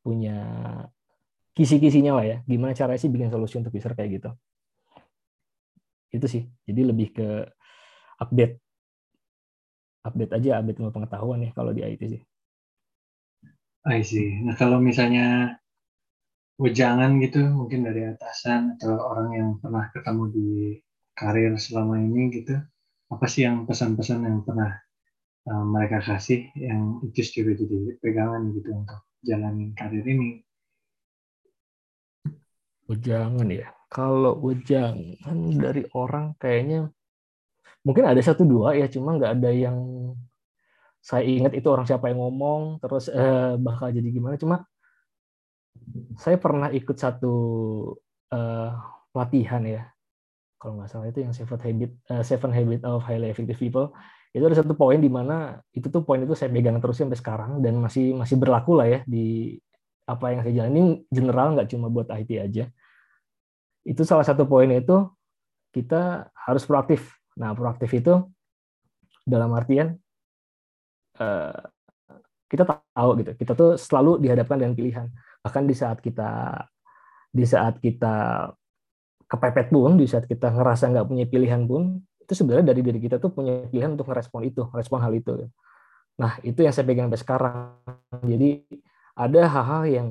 punya 0.00 0.38
kisi-kisinya 1.52 2.16
lah 2.16 2.24
ya 2.24 2.36
gimana 2.48 2.72
caranya 2.72 3.00
sih 3.00 3.12
bikin 3.12 3.28
solusi 3.28 3.60
untuk 3.60 3.76
user 3.76 3.92
kayak 3.92 4.10
gitu 4.20 4.30
itu 6.12 6.26
sih 6.28 6.42
jadi 6.68 6.92
lebih 6.92 7.08
ke 7.16 7.28
update 8.20 8.60
update 10.04 10.32
aja 10.36 10.60
update 10.60 10.78
ilmu 10.78 10.92
pengetahuan 10.92 11.42
ya 11.42 11.50
kalau 11.56 11.72
di 11.72 11.82
IT 11.82 12.02
sih 12.06 12.22
I 13.82 14.06
see. 14.06 14.38
Nah 14.46 14.54
kalau 14.54 14.78
misalnya 14.78 15.58
wejangan 16.54 17.18
gitu 17.18 17.42
mungkin 17.50 17.82
dari 17.82 18.06
atasan 18.06 18.78
atau 18.78 18.94
orang 18.94 19.28
yang 19.34 19.48
pernah 19.58 19.90
ketemu 19.90 20.24
di 20.30 20.48
karir 21.18 21.58
selama 21.58 21.98
ini 21.98 22.30
gitu 22.30 22.62
apa 23.10 23.26
sih 23.26 23.42
yang 23.42 23.66
pesan-pesan 23.66 24.22
yang 24.22 24.46
pernah 24.46 24.78
uh, 25.50 25.64
mereka 25.66 25.98
kasih 25.98 26.46
yang 26.54 27.02
itu 27.02 27.26
juga 27.26 27.58
jadi 27.58 27.98
pegangan 27.98 28.54
gitu 28.54 28.70
untuk 28.70 29.00
jalanin 29.26 29.74
karir 29.74 30.06
ini 30.06 30.46
Wejangan 32.90 33.48
ya. 33.48 33.72
Kalau 33.92 34.40
wejangan 34.40 35.36
dari 35.52 35.84
orang 35.92 36.32
kayaknya 36.40 36.88
mungkin 37.84 38.08
ada 38.08 38.22
satu 38.24 38.48
dua 38.48 38.72
ya, 38.72 38.88
cuma 38.88 39.20
nggak 39.20 39.32
ada 39.36 39.50
yang 39.52 39.78
saya 41.02 41.28
ingat 41.28 41.52
itu 41.52 41.68
orang 41.68 41.84
siapa 41.84 42.08
yang 42.08 42.24
ngomong, 42.24 42.80
terus 42.80 43.12
eh, 43.12 43.52
bakal 43.60 43.92
jadi 43.92 44.08
gimana. 44.08 44.40
Cuma 44.40 44.64
saya 46.16 46.40
pernah 46.40 46.72
ikut 46.72 46.96
satu 46.96 47.34
eh, 48.32 48.70
pelatihan 49.12 49.60
ya, 49.68 49.92
kalau 50.62 50.78
nggak 50.78 50.90
salah 50.94 51.10
itu 51.10 51.26
yang 51.26 51.34
Seven 51.34 51.58
Habit, 51.58 51.90
uh, 52.06 52.22
Seven 52.22 52.54
Habit 52.54 52.80
of 52.86 53.02
Highly 53.02 53.34
Effective 53.34 53.58
People. 53.58 53.90
Itu 54.30 54.46
ada 54.46 54.54
satu 54.54 54.78
poin 54.78 55.02
di 55.02 55.10
mana 55.10 55.58
itu 55.74 55.90
tuh 55.90 56.06
poin 56.06 56.22
itu 56.22 56.38
saya 56.38 56.54
pegang 56.54 56.78
terus 56.78 57.02
sampai 57.02 57.18
sekarang 57.18 57.58
dan 57.58 57.82
masih 57.82 58.14
masih 58.14 58.38
berlaku 58.38 58.78
lah 58.78 58.86
ya 58.86 59.00
di 59.02 59.58
apa 60.06 60.30
yang 60.30 60.40
saya 60.46 60.54
jalani 60.62 61.02
general 61.10 61.58
nggak 61.58 61.66
cuma 61.66 61.90
buat 61.90 62.06
IT 62.14 62.30
aja. 62.38 62.64
Itu 63.82 64.06
salah 64.06 64.22
satu 64.22 64.46
poin 64.46 64.70
itu 64.70 65.08
kita 65.72 66.30
harus 66.34 66.62
proaktif. 66.68 67.16
Nah, 67.38 67.56
proaktif 67.56 67.88
itu 67.96 68.28
dalam 69.24 69.50
artian 69.56 69.96
eh, 71.16 71.60
kita 72.52 72.68
tahu 72.68 73.10
gitu. 73.24 73.32
Kita 73.38 73.52
tuh 73.56 73.80
selalu 73.80 74.20
dihadapkan 74.20 74.60
dengan 74.60 74.76
pilihan. 74.76 75.06
Bahkan 75.40 75.62
di 75.64 75.74
saat 75.74 75.98
kita 76.04 76.60
di 77.32 77.48
saat 77.48 77.80
kita 77.80 78.46
kepepet 79.24 79.72
pun, 79.72 79.96
di 79.96 80.04
saat 80.04 80.28
kita 80.28 80.52
ngerasa 80.52 80.92
nggak 80.92 81.08
punya 81.08 81.24
pilihan 81.24 81.64
pun, 81.64 82.04
itu 82.20 82.32
sebenarnya 82.36 82.76
dari 82.76 82.84
diri 82.84 83.00
kita 83.00 83.16
tuh 83.16 83.32
punya 83.32 83.64
pilihan 83.72 83.96
untuk 83.96 84.12
merespon 84.12 84.44
itu, 84.44 84.68
respon 84.76 85.00
hal 85.00 85.16
itu. 85.16 85.48
Nah, 86.20 86.36
itu 86.44 86.60
yang 86.60 86.76
saya 86.76 86.84
pegang 86.84 87.08
sampai 87.08 87.22
sekarang. 87.24 87.56
Jadi 88.20 88.68
ada 89.16 89.40
hal-hal 89.48 89.82
yang 89.88 90.08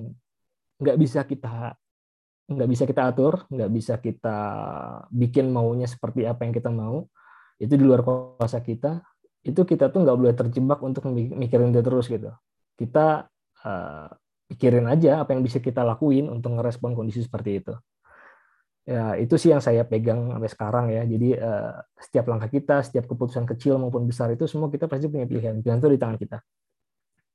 nggak 0.82 0.98
bisa 0.98 1.22
kita 1.22 1.78
nggak 2.52 2.70
bisa 2.70 2.84
kita 2.84 3.12
atur, 3.12 3.48
nggak 3.48 3.72
bisa 3.72 3.94
kita 3.98 4.38
bikin 5.10 5.50
maunya 5.50 5.88
seperti 5.88 6.28
apa 6.28 6.44
yang 6.44 6.54
kita 6.54 6.68
mau, 6.68 7.08
itu 7.58 7.74
di 7.74 7.84
luar 7.84 8.04
kuasa 8.04 8.60
kita, 8.60 9.02
itu 9.42 9.62
kita 9.64 9.90
tuh 9.90 10.04
nggak 10.04 10.18
boleh 10.18 10.36
terjebak 10.38 10.80
untuk 10.84 11.08
mikirin 11.14 11.72
itu 11.72 11.82
terus 11.82 12.06
gitu. 12.12 12.30
Kita 12.76 13.26
uh, 13.66 14.08
pikirin 14.52 14.86
aja 14.86 15.24
apa 15.24 15.32
yang 15.32 15.42
bisa 15.42 15.64
kita 15.64 15.82
lakuin 15.82 16.28
untuk 16.28 16.54
ngerespon 16.60 16.94
kondisi 16.94 17.24
seperti 17.24 17.64
itu. 17.64 17.74
Ya, 18.82 19.14
itu 19.16 19.38
sih 19.38 19.54
yang 19.54 19.62
saya 19.62 19.86
pegang 19.86 20.34
sampai 20.34 20.50
sekarang 20.50 20.86
ya. 20.90 21.06
Jadi 21.06 21.38
uh, 21.38 21.80
setiap 22.02 22.26
langkah 22.28 22.50
kita, 22.50 22.82
setiap 22.82 23.06
keputusan 23.08 23.46
kecil 23.46 23.78
maupun 23.78 24.10
besar 24.10 24.34
itu 24.34 24.50
semua 24.50 24.68
kita 24.74 24.90
pasti 24.90 25.08
punya 25.08 25.30
pilihan. 25.30 25.62
Pilihan 25.62 25.80
itu 25.80 25.90
di 25.90 26.00
tangan 26.02 26.18
kita. 26.18 26.38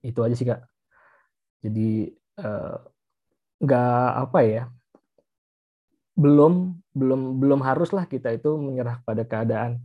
Itu 0.03 0.21
aja 0.27 0.35
sih 0.35 0.47
kak. 0.47 0.61
Jadi 1.63 2.11
uh, 2.43 2.77
nggak 3.57 4.11
apa 4.29 4.41
ya 4.45 4.69
belum 6.17 6.81
belum 6.97 7.21
belum 7.45 7.61
haruslah 7.61 8.09
kita 8.09 8.33
itu 8.33 8.57
menyerah 8.57 9.05
pada 9.05 9.23
keadaan 9.29 9.85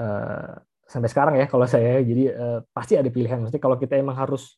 uh, 0.00 0.56
sampai 0.88 1.08
sekarang 1.12 1.34
ya 1.36 1.46
kalau 1.46 1.68
saya. 1.68 2.00
Jadi 2.00 2.32
uh, 2.32 2.64
pasti 2.72 2.96
ada 2.96 3.12
pilihan. 3.12 3.44
Maksudnya 3.44 3.62
kalau 3.62 3.76
kita 3.76 4.00
emang 4.00 4.16
harus 4.16 4.56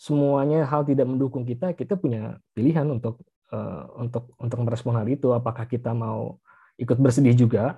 semuanya 0.00 0.64
hal 0.64 0.86
tidak 0.86 1.04
mendukung 1.04 1.44
kita 1.44 1.76
kita 1.76 1.92
punya 1.98 2.40
pilihan 2.56 2.88
untuk 2.88 3.20
uh, 3.52 3.90
untuk 3.98 4.30
untuk 4.38 4.58
merespon 4.62 4.94
hal 4.96 5.06
itu. 5.10 5.34
Apakah 5.34 5.66
kita 5.66 5.90
mau 5.90 6.38
ikut 6.78 6.96
bersedih 6.96 7.34
juga 7.34 7.76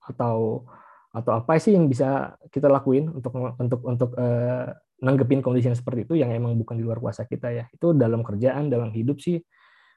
atau 0.00 0.64
atau 1.10 1.32
apa 1.36 1.58
sih 1.58 1.74
yang 1.74 1.84
bisa 1.90 2.38
kita 2.48 2.70
lakuin 2.70 3.12
untuk 3.12 3.34
untuk 3.36 3.80
untuk 3.84 4.10
uh, 4.16 4.72
nanggepin 5.04 5.44
kondisi 5.44 5.68
yang 5.68 5.78
seperti 5.78 6.06
itu 6.06 6.14
yang 6.16 6.30
emang 6.30 6.54
bukan 6.56 6.80
di 6.80 6.84
luar 6.84 6.96
kuasa 6.96 7.28
kita 7.28 7.52
ya. 7.52 7.64
Itu 7.72 7.92
dalam 7.92 8.24
kerjaan 8.24 8.72
dalam 8.72 8.88
hidup 8.88 9.20
sih 9.20 9.36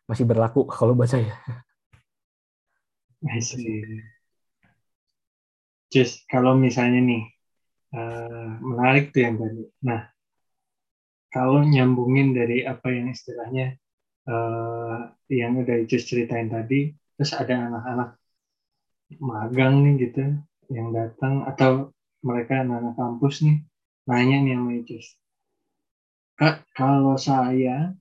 masih 0.03 0.27
berlaku 0.27 0.67
kalau 0.67 0.95
buat 0.95 1.07
saya. 1.07 1.31
Just 5.93 6.25
kalau 6.27 6.57
misalnya 6.57 6.99
nih 6.99 7.23
uh, 7.93 8.49
menarik 8.59 9.13
tuh 9.13 9.21
yang 9.23 9.37
tadi. 9.37 9.63
Nah, 9.85 10.09
kalau 11.29 11.61
nyambungin 11.61 12.33
dari 12.33 12.65
apa 12.65 12.89
yang 12.89 13.13
istilahnya 13.13 13.77
uh, 14.27 15.13
yang 15.29 15.61
udah 15.61 15.85
just 15.85 16.09
ceritain 16.09 16.49
tadi, 16.49 16.93
terus 17.15 17.31
ada 17.37 17.69
anak-anak 17.69 18.09
magang 19.21 19.85
nih 19.85 20.09
gitu 20.09 20.23
yang 20.73 20.89
datang 20.89 21.45
atau 21.45 21.93
mereka 22.25 22.65
anak-anak 22.65 22.95
kampus 22.97 23.45
nih 23.45 23.57
nanya 24.09 24.37
nih 24.41 24.55
sama. 24.57 24.99
Kak, 26.33 26.55
kalau 26.73 27.15
saya 27.21 27.93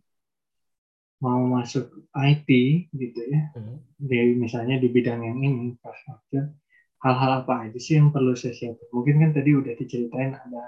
mau 1.22 1.46
masuk 1.46 1.86
IT 2.18 2.48
gitu 2.90 3.20
ya, 3.30 3.54
hmm. 3.54 3.78
di 4.02 4.34
misalnya 4.34 4.82
di 4.82 4.90
bidang 4.90 5.22
yang 5.22 5.38
ini 5.38 5.70
infrastruktur, 5.70 6.50
hal-hal 6.98 7.46
apa 7.46 7.70
aja 7.70 7.78
sih 7.78 7.94
yang 8.02 8.10
perlu 8.10 8.34
saya 8.34 8.52
siapin? 8.58 8.90
Mungkin 8.90 9.22
kan 9.22 9.30
tadi 9.30 9.50
udah 9.54 9.74
diceritain 9.78 10.34
ada 10.34 10.62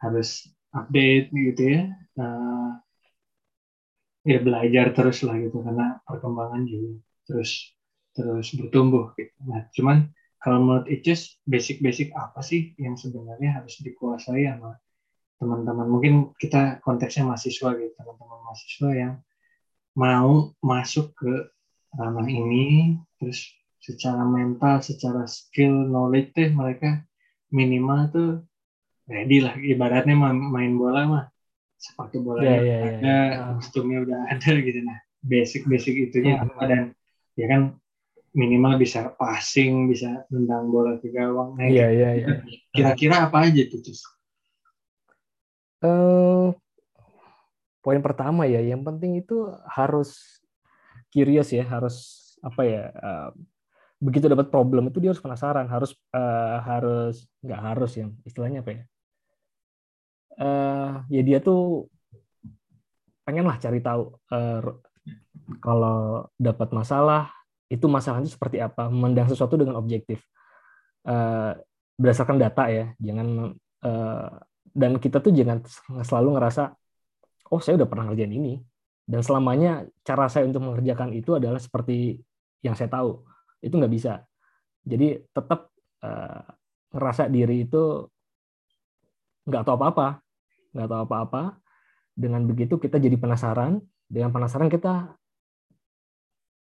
harus 0.00 0.48
update 0.72 1.28
gitu 1.36 1.62
ya, 1.76 1.82
uh, 2.16 2.80
ya 4.24 4.38
belajar 4.40 4.96
terus 4.96 5.20
lah 5.28 5.36
gitu 5.36 5.60
karena 5.60 6.00
perkembangan 6.08 6.64
juga 6.64 6.96
terus 7.28 7.76
terus 8.16 8.48
bertumbuh 8.56 9.12
gitu. 9.20 9.36
Nah, 9.44 9.68
cuman 9.76 10.08
kalau 10.42 10.58
menurut 10.64 10.88
Icis 10.90 11.38
basic-basic 11.46 12.16
apa 12.16 12.40
sih 12.40 12.72
yang 12.80 12.96
sebenarnya 12.96 13.62
harus 13.62 13.78
dikuasai 13.78 14.48
sama 14.48 14.74
teman-teman 15.38 15.86
mungkin 15.90 16.14
kita 16.38 16.78
konteksnya 16.82 17.26
mahasiswa 17.26 17.74
gitu 17.74 17.92
teman-teman 17.98 18.38
mahasiswa 18.46 18.90
yang 18.94 19.12
mau 19.92 20.52
masuk 20.64 21.12
ke 21.16 21.32
ranah 21.92 22.28
ini 22.28 22.96
terus 23.20 23.52
secara 23.82 24.24
mental 24.24 24.80
secara 24.80 25.26
skill 25.28 25.90
knowledge 25.90 26.32
tuh 26.32 26.48
mereka 26.54 27.04
minimal 27.52 28.00
tuh 28.08 28.30
ready 29.10 29.44
lah 29.44 29.58
ibaratnya 29.58 30.16
main 30.16 30.72
bola 30.78 31.02
mah 31.04 31.24
sepatu 31.76 32.22
bolanya 32.22 32.62
yeah, 32.62 32.62
yeah, 32.62 32.80
ada 32.86 33.16
yeah. 33.18 33.48
kostumnya 33.58 33.98
udah 34.06 34.20
ada 34.30 34.52
gitu 34.62 34.80
nah 34.86 34.98
basic 35.20 35.66
basic 35.66 35.98
itunya 35.98 36.38
yeah. 36.38 36.46
apa 36.46 36.62
dan 36.70 36.82
ya 37.34 37.50
kan 37.50 37.74
minimal 38.32 38.80
bisa 38.80 39.12
passing 39.18 39.90
bisa 39.90 40.24
nendang 40.32 40.72
bola 40.72 40.96
ke 41.02 41.12
gawang 41.12 41.58
nah, 41.58 41.68
yeah, 41.68 41.90
yeah, 41.90 42.12
yeah. 42.16 42.38
kira-kira 42.72 43.28
apa 43.28 43.50
aja 43.50 43.66
tuh 43.68 43.82
Cus? 43.84 44.00
Uh, 45.82 46.54
poin 47.82 47.98
pertama 47.98 48.46
ya, 48.46 48.62
yang 48.62 48.86
penting 48.86 49.18
itu 49.18 49.50
harus 49.66 50.40
curious 51.10 51.50
ya, 51.50 51.66
harus 51.66 52.22
apa 52.40 52.62
ya, 52.62 52.82
uh, 52.94 53.30
begitu 53.98 54.30
dapat 54.30 54.48
problem 54.50 54.88
itu 54.88 55.02
dia 55.02 55.10
harus 55.10 55.22
penasaran, 55.22 55.66
harus 55.66 55.94
uh, 56.14 56.62
harus 56.62 57.26
nggak 57.42 57.60
harus 57.60 57.90
ya, 57.98 58.06
istilahnya 58.22 58.62
apa 58.62 58.70
ya? 58.70 58.82
Uh, 60.32 60.92
ya 61.12 61.22
dia 61.26 61.38
tuh 61.42 61.92
pengen 63.22 63.44
lah 63.44 63.60
cari 63.60 63.78
tahu 63.84 64.16
uh, 64.32 64.60
kalau 65.60 66.26
dapat 66.40 66.72
masalah 66.72 67.30
itu 67.68 67.84
masalahnya 67.90 68.30
seperti 68.30 68.62
apa, 68.62 68.88
memandang 68.88 69.28
sesuatu 69.28 69.58
dengan 69.58 69.76
objektif 69.76 70.22
uh, 71.04 71.58
berdasarkan 71.98 72.38
data 72.38 72.70
ya, 72.70 72.86
jangan 73.02 73.52
uh, 73.84 74.30
dan 74.72 74.96
kita 74.96 75.20
tuh 75.20 75.34
jangan 75.36 75.60
selalu 76.00 76.40
ngerasa 76.40 76.72
oh 77.52 77.60
saya 77.60 77.76
udah 77.76 77.88
pernah 77.88 78.08
ngerjain 78.08 78.32
ini. 78.32 78.54
Dan 79.04 79.20
selamanya 79.20 79.84
cara 80.00 80.26
saya 80.32 80.48
untuk 80.48 80.64
mengerjakan 80.64 81.12
itu 81.12 81.36
adalah 81.36 81.60
seperti 81.60 82.16
yang 82.64 82.72
saya 82.72 82.88
tahu. 82.88 83.20
Itu 83.60 83.76
nggak 83.76 83.92
bisa. 83.92 84.24
Jadi 84.82 85.20
tetap 85.30 85.68
uh, 86.00 86.42
ngerasa 86.96 87.28
diri 87.28 87.68
itu 87.68 88.08
nggak 89.44 89.62
tahu 89.68 89.74
apa-apa. 89.76 90.08
Nggak 90.72 90.88
tahu 90.88 91.00
apa-apa. 91.04 91.42
Dengan 92.16 92.48
begitu 92.48 92.80
kita 92.80 92.96
jadi 92.96 93.20
penasaran. 93.20 93.84
Dengan 94.08 94.32
penasaran 94.32 94.72
kita 94.72 95.12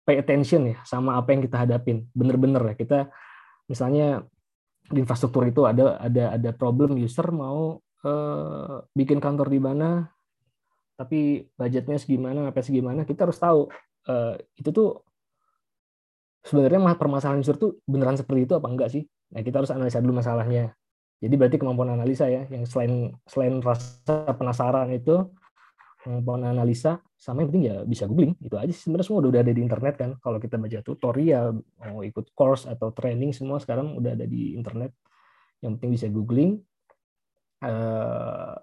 pay 0.07 0.23
attention 0.23 0.71
ya 0.71 0.79
sama 0.87 1.19
apa 1.19 1.35
yang 1.35 1.43
kita 1.43 1.67
hadapin. 1.67 2.07
Bener-bener 2.15 2.63
ya 2.63 2.75
kita 2.79 2.99
misalnya 3.67 4.23
di 4.87 5.03
infrastruktur 5.03 5.43
itu 5.43 5.67
ada 5.67 5.99
ada 5.99 6.39
ada 6.39 6.49
problem 6.55 6.95
user 6.95 7.27
mau 7.35 7.83
uh, 8.07 8.75
bikin 8.95 9.19
kantor 9.19 9.51
di 9.51 9.59
mana, 9.59 10.07
tapi 10.97 11.45
budgetnya 11.53 12.01
segimana, 12.01 12.49
apa 12.49 12.65
segimana, 12.65 13.05
kita 13.05 13.29
harus 13.29 13.37
tahu. 13.37 13.69
Uh, 14.07 14.33
itu 14.57 14.73
tuh 14.73 15.05
sebenarnya 16.41 16.97
permasalahan 16.97 17.43
user 17.43 17.59
tuh 17.59 17.77
beneran 17.85 18.17
seperti 18.17 18.49
itu 18.49 18.53
apa 18.57 18.67
enggak 18.67 18.89
sih? 18.89 19.03
Nah, 19.35 19.45
kita 19.45 19.61
harus 19.61 19.69
analisa 19.69 20.01
dulu 20.01 20.17
masalahnya. 20.17 20.73
Jadi 21.21 21.33
berarti 21.37 21.57
kemampuan 21.61 21.93
analisa 21.93 22.25
ya, 22.29 22.49
yang 22.49 22.65
selain 22.65 23.13
selain 23.29 23.61
rasa 23.61 24.33
penasaran 24.33 24.89
itu 24.93 25.29
kemampuan 26.01 26.45
analisa 26.45 27.01
sama 27.17 27.41
yang 27.41 27.49
penting 27.49 27.65
ya 27.67 27.75
bisa 27.83 28.05
googling. 28.05 28.33
Itu 28.37 28.55
aja 28.55 28.69
sih 28.69 28.85
sebenarnya 28.87 29.05
semua 29.09 29.19
udah 29.25 29.41
ada 29.41 29.53
di 29.53 29.61
internet 29.61 29.93
kan. 29.97 30.09
Kalau 30.21 30.37
kita 30.37 30.55
baca 30.61 30.79
tutorial 30.85 31.45
mau 31.81 32.01
ikut 32.05 32.31
course 32.37 32.69
atau 32.69 32.93
training 32.93 33.33
semua 33.33 33.57
sekarang 33.57 33.97
udah 33.97 34.13
ada 34.13 34.25
di 34.29 34.53
internet. 34.53 34.93
Yang 35.61 35.71
penting 35.77 35.91
bisa 35.97 36.07
googling. 36.13 36.61
Eh, 37.65 38.53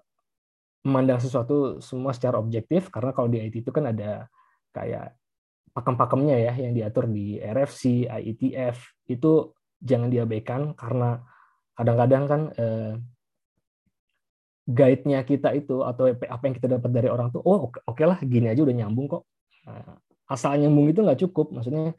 memandang 0.85 1.17
sesuatu 1.17 1.81
semua 1.81 2.13
secara 2.13 2.37
objektif 2.37 2.93
karena 2.93 3.09
kalau 3.09 3.25
di 3.25 3.41
IT 3.41 3.65
itu 3.65 3.71
kan 3.73 3.89
ada 3.89 4.29
kayak 4.69 5.17
pakem-pakemnya 5.73 6.37
ya 6.39 6.53
yang 6.55 6.71
diatur 6.77 7.09
di 7.09 7.41
RFC, 7.41 8.07
IETF 8.07 9.09
itu 9.11 9.51
jangan 9.81 10.07
diabaikan 10.07 10.77
karena 10.77 11.19
kadang-kadang 11.75 12.23
kan 12.29 12.41
eh, 12.55 12.93
guide-nya 14.65 15.25
kita 15.27 15.51
itu 15.53 15.83
atau 15.83 16.09
apa 16.09 16.43
yang 16.47 16.55
kita 16.55 16.67
dapat 16.79 16.89
dari 16.89 17.09
orang 17.11 17.29
tuh 17.29 17.43
oh 17.43 17.69
oke 17.69 17.81
okay 17.85 18.05
lah 18.07 18.17
gini 18.23 18.49
aja 18.49 18.63
udah 18.63 18.75
nyambung 18.77 19.09
kok. 19.11 19.23
Nah, 19.67 19.99
asal 20.25 20.57
nyambung 20.57 20.89
itu 20.89 21.05
nggak 21.05 21.21
cukup 21.27 21.53
maksudnya 21.53 21.93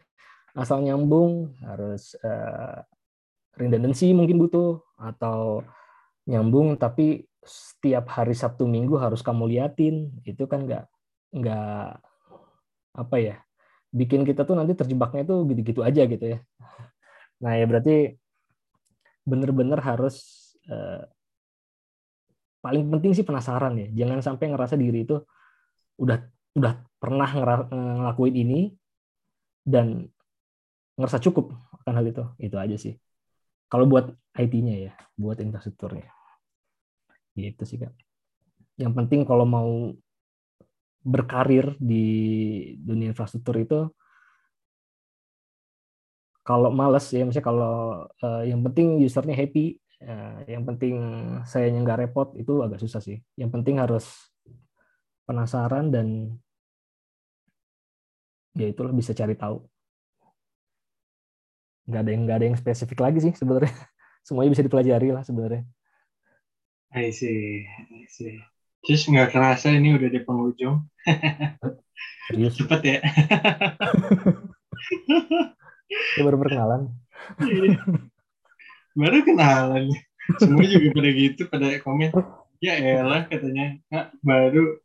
asal 0.56 0.82
nyambung 0.82 1.54
harus 1.62 2.16
uh, 2.24 2.80
redundancy 3.54 4.10
mungkin 4.16 4.40
butuh 4.40 4.82
atau 4.98 5.62
nyambung 6.26 6.74
tapi 6.74 7.28
setiap 7.46 8.10
hari 8.10 8.34
Sabtu 8.34 8.66
Minggu 8.66 8.98
harus 8.98 9.22
kamu 9.22 9.48
liatin. 9.48 10.10
Itu 10.26 10.50
kan 10.50 10.66
nggak 10.66 10.84
nggak 11.36 11.86
apa 12.96 13.16
ya 13.20 13.36
bikin 13.92 14.24
kita 14.24 14.44
tuh 14.44 14.56
nanti 14.58 14.72
terjebaknya 14.76 15.22
tuh 15.24 15.46
gitu-gitu 15.48 15.80
aja 15.86 16.04
gitu 16.04 16.36
ya. 16.36 16.38
Nah 17.42 17.52
ya 17.56 17.64
berarti 17.68 18.16
bener-bener 19.26 19.76
harus 19.80 20.16
eh, 20.68 21.04
paling 22.60 22.84
penting 22.92 23.12
sih 23.16 23.24
penasaran 23.24 23.78
ya. 23.78 23.88
Jangan 24.04 24.20
sampai 24.20 24.52
ngerasa 24.52 24.74
diri 24.76 25.06
itu 25.06 25.16
udah 26.02 26.18
udah 26.56 26.72
pernah 26.96 27.28
ngelakuin 27.70 28.36
ini 28.36 28.60
dan 29.64 30.08
ngerasa 30.96 31.20
cukup 31.22 31.54
akan 31.84 31.94
hal 31.96 32.06
itu. 32.08 32.24
Itu 32.40 32.56
aja 32.58 32.76
sih. 32.76 32.96
Kalau 33.68 33.84
buat 33.84 34.12
IT-nya 34.36 34.90
ya 34.90 34.92
buat 35.16 35.40
infrastrukturnya 35.40 36.16
Gitu 37.36 37.62
sih 37.68 37.76
kak. 37.76 37.92
Yang 38.80 38.92
penting 38.96 39.20
kalau 39.28 39.44
mau 39.44 39.92
berkarir 41.06 41.78
di 41.78 42.06
dunia 42.82 43.14
infrastruktur 43.14 43.54
itu 43.62 43.80
kalau 46.42 46.74
males 46.74 47.06
ya 47.14 47.22
misalnya 47.22 47.46
kalau 47.46 47.76
uh, 48.10 48.42
yang 48.42 48.58
penting 48.66 48.98
usernya 48.98 49.38
happy 49.38 49.78
uh, 50.02 50.42
yang 50.50 50.66
penting 50.66 50.98
saya 51.46 51.70
nggak 51.70 52.08
repot 52.08 52.32
itu 52.40 52.64
agak 52.64 52.80
susah 52.80 53.04
sih. 53.04 53.20
Yang 53.36 53.50
penting 53.60 53.76
harus 53.78 54.08
penasaran 55.28 55.92
dan 55.92 56.32
ya 58.56 58.66
itulah 58.72 58.90
bisa 58.96 59.12
cari 59.12 59.36
tahu. 59.36 59.60
Nggak 61.86 62.00
ada 62.02 62.10
yang 62.10 62.22
nggak 62.26 62.36
ada 62.40 62.46
yang 62.50 62.58
spesifik 62.58 62.98
lagi 63.04 63.18
sih 63.20 63.32
sebenarnya. 63.36 63.74
Semuanya 64.26 64.50
bisa 64.58 64.64
dipelajari 64.66 65.14
lah 65.14 65.22
sebenarnya 65.22 65.62
I 66.96 67.12
see, 67.12 67.68
I 67.68 68.08
see. 68.08 68.40
Terus 68.80 69.04
nggak 69.04 69.36
kerasa 69.36 69.68
ini 69.68 70.00
udah 70.00 70.08
di 70.08 70.20
penghujung. 70.24 70.88
Serius? 72.32 72.56
Cepet 72.56 72.80
ya. 72.80 72.98
ya 76.16 76.20
baru 76.24 76.40
perkenalan. 76.40 76.88
baru 78.96 79.16
kenalan. 79.28 79.92
Semua 80.40 80.64
juga 80.64 80.88
pada 80.96 81.10
gitu, 81.12 81.42
pada 81.52 81.68
komen. 81.84 82.16
Ya 82.64 82.80
elah 82.80 83.28
katanya. 83.28 83.76
Nah, 83.92 84.08
baru 84.24 84.80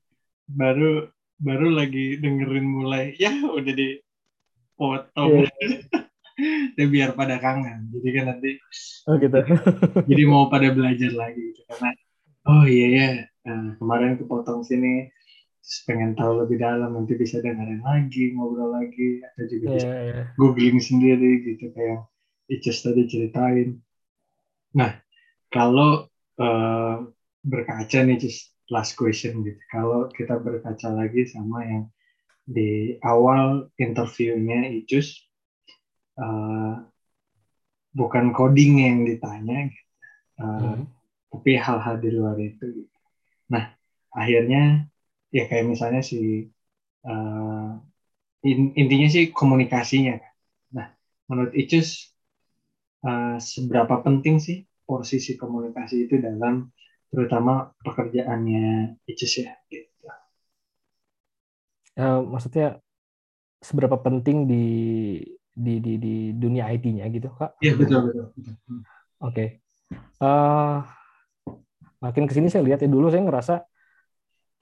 baru 0.52 1.08
baru 1.40 1.68
lagi 1.72 2.20
dengerin 2.20 2.68
mulai. 2.68 3.16
Ya 3.16 3.32
udah 3.32 3.72
di 3.72 4.04
potong. 4.76 5.48
Yeah 5.48 6.01
ya 6.78 6.86
biar 6.88 7.14
pada 7.14 7.38
kangen. 7.38 7.92
Jadi 7.94 8.08
kan 8.16 8.26
nanti 8.36 8.50
oh 9.08 9.16
gitu. 9.18 9.40
Jadi 10.10 10.24
mau 10.28 10.48
pada 10.48 10.72
belajar 10.74 11.12
lagi 11.14 11.42
gitu. 11.54 11.62
Karena 11.70 11.90
oh 12.50 12.64
iya 12.66 12.88
ya 12.92 13.08
nah, 13.46 13.78
kemarin 13.78 14.18
kepotong 14.18 14.66
sini 14.66 15.10
terus 15.62 15.80
pengen 15.86 16.18
tahu 16.18 16.46
lebih 16.46 16.58
dalam. 16.58 16.98
Nanti 16.98 17.14
bisa 17.16 17.40
dengerin 17.40 17.86
lagi 17.86 18.34
ngobrol 18.34 18.74
lagi. 18.76 19.22
Atau 19.24 19.46
juga 19.50 19.66
yeah, 19.66 19.76
bisa 19.76 19.90
yeah. 19.90 20.26
googling 20.38 20.80
sendiri 20.82 21.32
gitu. 21.46 21.72
Kayak 21.74 22.10
Icis 22.52 22.84
tadi 22.84 23.08
ceritain. 23.08 23.80
Nah 24.76 25.00
kalau 25.52 26.08
uh, 26.40 26.96
berkaca 27.42 28.00
nih 28.06 28.18
just 28.22 28.52
last 28.72 28.96
question 28.96 29.44
gitu. 29.44 29.60
Kalau 29.70 30.08
kita 30.12 30.40
berkaca 30.40 30.90
lagi 30.96 31.28
sama 31.28 31.64
yang 31.68 31.84
di 32.48 32.98
awal 33.06 33.70
interviewnya 33.78 34.68
Icus 34.72 35.31
uh, 36.22 36.74
bukan 37.92 38.32
coding 38.32 38.86
yang 38.86 38.98
ditanya 39.04 39.68
gitu. 39.68 39.90
uh, 40.40 40.78
hmm. 40.80 40.86
tapi 41.34 41.52
hal-hal 41.60 41.96
di 42.00 42.10
luar 42.14 42.38
itu 42.40 42.66
gitu. 42.72 42.98
nah 43.52 43.74
akhirnya 44.14 44.88
ya 45.34 45.44
kayak 45.50 45.68
misalnya 45.68 46.06
si 46.06 46.48
uh, 47.04 47.76
in, 48.46 48.72
intinya 48.78 49.08
sih 49.12 49.34
komunikasinya 49.34 50.22
nah 50.72 50.94
menurut 51.28 51.52
Icus 51.58 52.14
uh, 53.04 53.42
seberapa 53.42 54.00
penting 54.06 54.40
sih 54.40 54.64
posisi 54.86 55.36
komunikasi 55.36 56.08
itu 56.08 56.20
dalam 56.20 56.70
terutama 57.12 57.76
pekerjaannya 57.84 58.96
Icus 59.04 59.44
ya 59.44 59.52
gitu. 59.68 59.90
Uh, 62.00 62.24
maksudnya 62.24 62.80
seberapa 63.60 64.00
penting 64.00 64.48
di 64.48 64.66
di 65.52 65.84
di 65.84 65.94
di 66.00 66.16
dunia 66.36 66.72
IT-nya 66.72 67.06
gitu 67.12 67.30
kak? 67.36 67.60
Iya 67.60 67.76
betul 67.76 68.00
betul. 68.08 68.26
Oke. 68.32 68.82
Okay. 69.22 69.48
Uh, 70.22 70.28
eh, 70.28 70.80
Makin 72.02 72.26
ke 72.26 72.34
sini 72.34 72.50
saya 72.50 72.66
lihat 72.66 72.82
ya 72.82 72.90
dulu 72.90 73.14
saya 73.14 73.22
ngerasa 73.22 73.62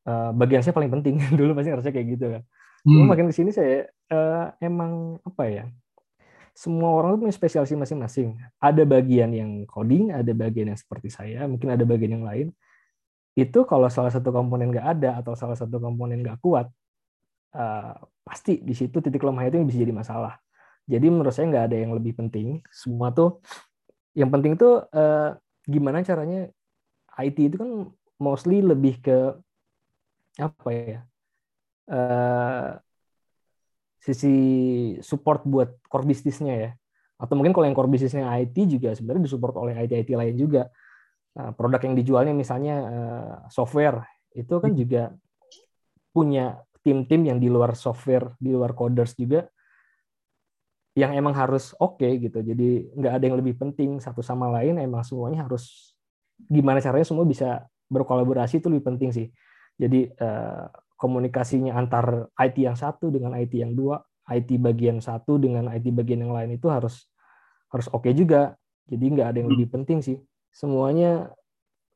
uh, 0.04 0.32
bagian 0.36 0.60
saya 0.60 0.76
paling 0.76 0.92
penting 0.92 1.16
dulu 1.40 1.56
pasti 1.56 1.72
ngerasa 1.72 1.90
kayak 1.96 2.08
gitu 2.20 2.28
kan. 2.36 2.44
Hmm. 2.80 3.12
makin 3.12 3.28
ke 3.28 3.36
sini 3.36 3.52
saya 3.52 3.92
uh, 4.12 4.56
emang 4.64 5.20
apa 5.24 5.44
ya? 5.48 5.64
Semua 6.56 6.92
orang 6.92 7.16
tuh 7.16 7.28
punya 7.28 7.36
spesialisasi 7.36 7.76
masing-masing. 7.80 8.36
Ada 8.60 8.84
bagian 8.84 9.32
yang 9.32 9.64
coding, 9.64 10.12
ada 10.12 10.32
bagian 10.36 10.72
yang 10.72 10.80
seperti 10.80 11.08
saya, 11.08 11.48
mungkin 11.48 11.72
ada 11.72 11.88
bagian 11.88 12.20
yang 12.20 12.26
lain. 12.28 12.48
Itu 13.36 13.64
kalau 13.64 13.88
salah 13.88 14.12
satu 14.12 14.36
komponen 14.36 14.72
nggak 14.72 14.88
ada 15.00 15.24
atau 15.24 15.36
salah 15.40 15.56
satu 15.56 15.80
komponen 15.80 16.20
nggak 16.20 16.40
kuat, 16.44 16.68
uh, 17.56 17.96
pasti 18.28 18.60
di 18.60 18.76
situ 18.76 19.00
titik 19.00 19.24
lemah 19.24 19.48
itu 19.48 19.64
bisa 19.64 19.80
jadi 19.80 19.96
masalah. 19.96 20.36
Jadi 20.90 21.06
menurut 21.06 21.30
saya 21.30 21.46
nggak 21.54 21.66
ada 21.70 21.78
yang 21.78 21.94
lebih 21.94 22.18
penting. 22.18 22.66
Semua 22.74 23.14
tuh 23.14 23.46
yang 24.18 24.34
penting 24.34 24.58
tuh 24.58 24.90
uh, 24.90 25.38
gimana 25.70 26.02
caranya 26.02 26.50
IT 27.22 27.38
itu 27.38 27.56
kan 27.62 27.94
mostly 28.18 28.66
lebih 28.66 28.98
ke 28.98 29.38
apa 30.42 30.70
ya? 30.74 31.00
Uh, 31.86 32.70
sisi 34.02 34.36
support 35.06 35.46
buat 35.46 35.78
core 35.86 36.10
bisnisnya 36.10 36.56
ya. 36.58 36.72
Atau 37.22 37.38
mungkin 37.38 37.54
kalau 37.54 37.70
yang 37.70 37.78
core 37.78 37.92
bisnisnya 37.92 38.26
IT 38.42 38.58
juga 38.66 38.98
sebenarnya 38.98 39.30
disupport 39.30 39.62
oleh 39.62 39.78
IT 39.78 39.94
IT 39.94 40.10
lain 40.18 40.34
juga. 40.34 40.74
Nah, 41.38 41.54
produk 41.54 41.78
yang 41.86 41.94
dijualnya 41.94 42.34
misalnya 42.34 42.76
uh, 42.90 43.36
software 43.54 44.02
itu 44.34 44.58
kan 44.58 44.74
juga 44.74 45.14
punya 46.10 46.66
tim-tim 46.82 47.30
yang 47.30 47.38
di 47.38 47.46
luar 47.46 47.78
software 47.78 48.34
di 48.42 48.50
luar 48.50 48.74
coders 48.74 49.14
juga 49.14 49.46
yang 51.00 51.16
emang 51.16 51.32
harus 51.32 51.72
oke 51.80 52.04
okay, 52.04 52.20
gitu 52.20 52.44
jadi 52.44 52.92
nggak 52.92 53.14
ada 53.16 53.24
yang 53.24 53.38
lebih 53.40 53.56
penting 53.56 54.04
satu 54.04 54.20
sama 54.20 54.52
lain 54.52 54.76
emang 54.84 55.08
semuanya 55.08 55.48
harus 55.48 55.96
gimana 56.48 56.80
caranya 56.80 57.08
semua 57.08 57.24
bisa 57.24 57.68
berkolaborasi 57.92 58.62
itu 58.64 58.70
lebih 58.72 58.94
penting 58.96 59.10
sih. 59.12 59.28
Jadi 59.76 60.08
eh, 60.08 60.66
komunikasinya 60.96 61.76
antar 61.76 62.30
IT 62.38 62.56
yang 62.62 62.78
satu 62.78 63.10
dengan 63.12 63.36
IT 63.36 63.52
yang 63.58 63.74
dua, 63.74 64.00
IT 64.30 64.56
bagian 64.62 65.02
satu 65.02 65.42
dengan 65.42 65.68
IT 65.74 65.90
bagian 65.92 66.30
yang 66.30 66.34
lain 66.36 66.56
itu 66.56 66.70
harus 66.70 67.10
harus 67.74 67.88
oke 67.92 68.08
okay 68.08 68.14
juga. 68.16 68.56
Jadi 68.88 69.04
nggak 69.04 69.28
ada 69.36 69.38
yang 69.44 69.50
lebih 69.52 69.68
hmm. 69.68 69.76
penting 69.82 70.00
sih. 70.06 70.18
Semuanya 70.54 71.34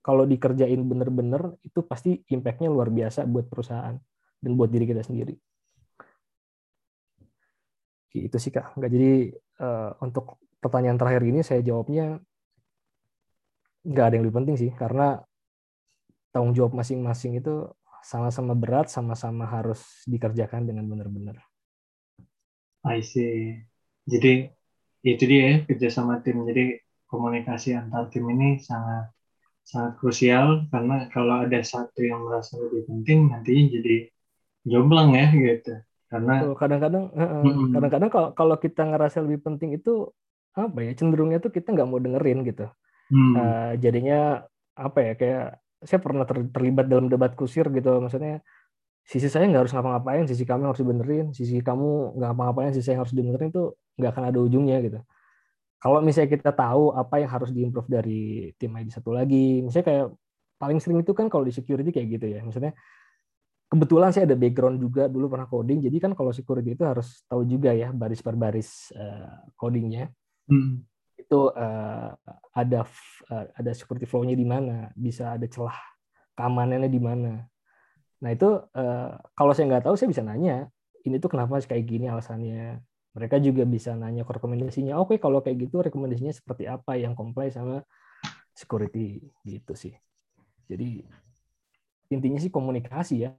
kalau 0.04 0.28
dikerjain 0.28 0.82
bener-bener 0.84 1.56
itu 1.64 1.80
pasti 1.86 2.20
impact-nya 2.28 2.68
luar 2.68 2.92
biasa 2.92 3.24
buat 3.24 3.48
perusahaan 3.48 3.96
dan 4.44 4.52
buat 4.60 4.68
diri 4.68 4.90
kita 4.90 5.00
sendiri. 5.00 5.38
Itu 8.14 8.38
sih 8.38 8.54
kak. 8.54 8.78
Nggak 8.78 8.92
jadi 8.94 9.14
uh, 9.60 9.92
untuk 10.06 10.38
pertanyaan 10.62 10.96
terakhir 10.96 11.24
ini 11.28 11.42
saya 11.44 11.60
jawabnya 11.60 12.22
nggak 13.84 14.06
ada 14.08 14.14
yang 14.16 14.24
lebih 14.24 14.38
penting 14.40 14.56
sih 14.56 14.72
karena 14.72 15.20
tanggung 16.32 16.56
jawab 16.56 16.74
masing-masing 16.74 17.38
itu 17.38 17.68
sama-sama 18.04 18.54
berat, 18.56 18.92
sama-sama 18.92 19.48
harus 19.48 19.80
dikerjakan 20.08 20.68
dengan 20.68 20.88
benar-benar. 20.88 21.40
I 22.84 23.00
see. 23.00 23.64
Jadi 24.04 24.52
itu 25.08 25.24
dia 25.24 25.42
ya 25.44 25.56
kerja 25.64 25.88
sama 25.88 26.20
tim. 26.20 26.44
Jadi 26.44 26.80
komunikasi 27.08 27.80
antar 27.80 28.12
tim 28.12 28.28
ini 28.28 28.60
sangat 28.60 29.14
sangat 29.64 29.96
krusial 30.04 30.68
karena 30.68 31.08
kalau 31.08 31.48
ada 31.48 31.64
satu 31.64 32.04
yang 32.04 32.28
merasa 32.28 32.60
lebih 32.60 32.84
penting 32.84 33.32
nantinya 33.32 33.64
jadi 33.80 33.96
jomblang 34.68 35.16
ya 35.16 35.32
gitu. 35.32 35.74
Karena 36.14 36.34
kadang-kadang 36.54 37.04
kadang-kadang 37.74 38.10
kalau 38.14 38.30
kalau 38.38 38.56
kita 38.62 38.86
ngerasa 38.86 39.26
lebih 39.26 39.42
penting 39.42 39.74
itu 39.74 40.14
apa 40.54 40.86
ya 40.86 40.94
cenderungnya 40.94 41.42
tuh 41.42 41.50
kita 41.50 41.74
nggak 41.74 41.88
mau 41.90 41.98
dengerin 41.98 42.46
gitu. 42.46 42.70
Hmm. 43.10 43.34
Uh, 43.36 43.72
jadinya 43.82 44.46
apa 44.78 45.00
ya 45.02 45.14
kayak 45.18 45.46
saya 45.84 46.00
pernah 46.00 46.24
ter, 46.24 46.48
terlibat 46.50 46.88
dalam 46.88 47.12
debat 47.12 47.36
kusir 47.36 47.68
gitu 47.70 48.00
maksudnya 48.00 48.40
sisi 49.04 49.28
saya 49.28 49.46
nggak 49.52 49.68
harus 49.68 49.74
ngapa-ngapain 49.76 50.24
sisi 50.26 50.48
kamu 50.48 50.72
harus 50.72 50.80
dibenerin 50.80 51.36
sisi 51.36 51.60
kamu 51.60 52.16
nggak 52.16 52.30
ngapa-ngapain 52.32 52.72
sisi 52.72 52.86
saya 52.88 53.04
harus 53.04 53.12
dibenerin 53.12 53.52
itu 53.52 53.76
nggak 54.00 54.12
akan 54.16 54.24
ada 54.32 54.40
ujungnya 54.40 54.80
gitu 54.80 55.00
kalau 55.84 56.00
misalnya 56.00 56.40
kita 56.40 56.52
tahu 56.56 56.96
apa 56.96 57.20
yang 57.20 57.30
harus 57.30 57.52
diimprove 57.52 57.92
dari 57.92 58.56
tim 58.56 58.72
ID 58.72 58.96
satu 58.96 59.12
lagi 59.12 59.60
misalnya 59.60 59.86
kayak 59.92 60.06
paling 60.56 60.80
sering 60.80 61.04
itu 61.04 61.12
kan 61.12 61.28
kalau 61.28 61.44
di 61.44 61.52
security 61.52 61.92
kayak 61.92 62.08
gitu 62.16 62.26
ya 62.32 62.40
maksudnya 62.40 62.72
kebetulan 63.74 64.14
saya 64.14 64.30
ada 64.30 64.38
background 64.38 64.78
juga 64.78 65.10
dulu 65.10 65.34
pernah 65.34 65.50
coding 65.50 65.82
jadi 65.82 65.98
kan 65.98 66.12
kalau 66.14 66.30
security 66.30 66.78
itu 66.78 66.86
harus 66.86 67.26
tahu 67.26 67.42
juga 67.50 67.74
ya 67.74 67.90
baris 67.90 68.22
per 68.22 68.38
baris 68.38 68.94
uh, 68.94 69.50
codingnya 69.58 70.14
hmm 70.46 70.94
itu 71.24 71.40
uh, 71.56 72.10
ada 72.54 72.80
uh, 73.32 73.46
ada 73.56 73.72
security 73.72 74.06
flow-nya 74.06 74.36
di 74.36 74.44
mana, 74.46 74.92
bisa 74.94 75.34
ada 75.40 75.48
celah 75.48 75.74
keamanannya 76.36 76.90
di 76.92 77.02
mana. 77.02 77.34
Nah 78.22 78.30
itu 78.30 78.50
uh, 78.60 79.12
kalau 79.34 79.52
saya 79.56 79.72
nggak 79.72 79.88
tahu 79.88 79.96
saya 79.96 80.12
bisa 80.12 80.22
nanya, 80.22 80.68
ini 81.08 81.18
tuh 81.18 81.32
kenapa 81.32 81.58
kayak 81.64 81.86
gini 81.88 82.12
alasannya. 82.12 82.84
Mereka 83.14 83.38
juga 83.46 83.62
bisa 83.62 83.94
nanya 83.94 84.26
rekomendasinya. 84.26 84.98
Oke 84.98 85.16
okay, 85.16 85.18
kalau 85.22 85.46
kayak 85.46 85.70
gitu 85.70 85.86
rekomendasinya 85.86 86.34
seperti 86.34 86.66
apa 86.66 86.98
yang 86.98 87.14
comply 87.14 87.54
sama 87.54 87.86
security 88.58 89.22
gitu 89.46 89.78
sih. 89.78 89.94
Jadi 90.66 91.06
intinya 92.10 92.42
sih 92.42 92.50
komunikasi 92.50 93.30
ya. 93.30 93.32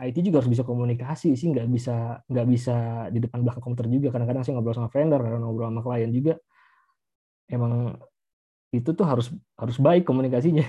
IT 0.00 0.24
juga 0.24 0.40
harus 0.40 0.50
bisa 0.50 0.64
komunikasi 0.64 1.36
sih, 1.36 1.52
nggak 1.52 1.68
bisa 1.68 2.24
nggak 2.24 2.46
bisa 2.48 2.76
di 3.12 3.18
depan 3.20 3.44
belakang 3.44 3.60
komputer 3.60 3.86
juga. 3.92 4.08
Kadang-kadang 4.16 4.42
saya 4.42 4.56
ngobrol 4.56 4.76
sama 4.76 4.88
vendor, 4.88 5.20
kadang 5.20 5.44
ngobrol 5.44 5.68
sama 5.68 5.82
klien 5.84 6.08
juga 6.08 6.34
emang 7.52 8.00
itu 8.72 8.88
tuh 8.96 9.04
harus 9.04 9.28
harus 9.60 9.76
baik 9.76 10.08
komunikasinya. 10.08 10.64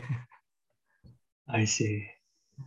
I 1.48 1.64
see. 1.64 2.04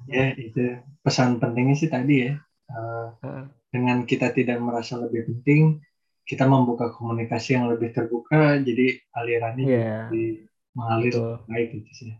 Ya 0.08 0.32
itu 0.34 0.80
pesan 1.04 1.38
pentingnya 1.38 1.76
sih 1.76 1.92
tadi 1.92 2.32
ya. 2.32 2.40
Uh, 2.66 3.46
dengan 3.70 4.02
kita 4.08 4.32
tidak 4.32 4.58
merasa 4.58 4.98
lebih 4.98 5.28
penting, 5.30 5.78
kita 6.26 6.48
membuka 6.48 6.90
komunikasi 6.90 7.54
yang 7.54 7.70
lebih 7.70 7.94
terbuka, 7.94 8.58
jadi 8.58 8.98
alirannya 9.14 9.66
yeah. 9.68 10.08
jadi 10.10 10.24
mengalir 10.74 11.12
Betul. 11.14 11.32
baik 11.46 11.68
gitu 11.78 11.90
sih. 11.94 12.12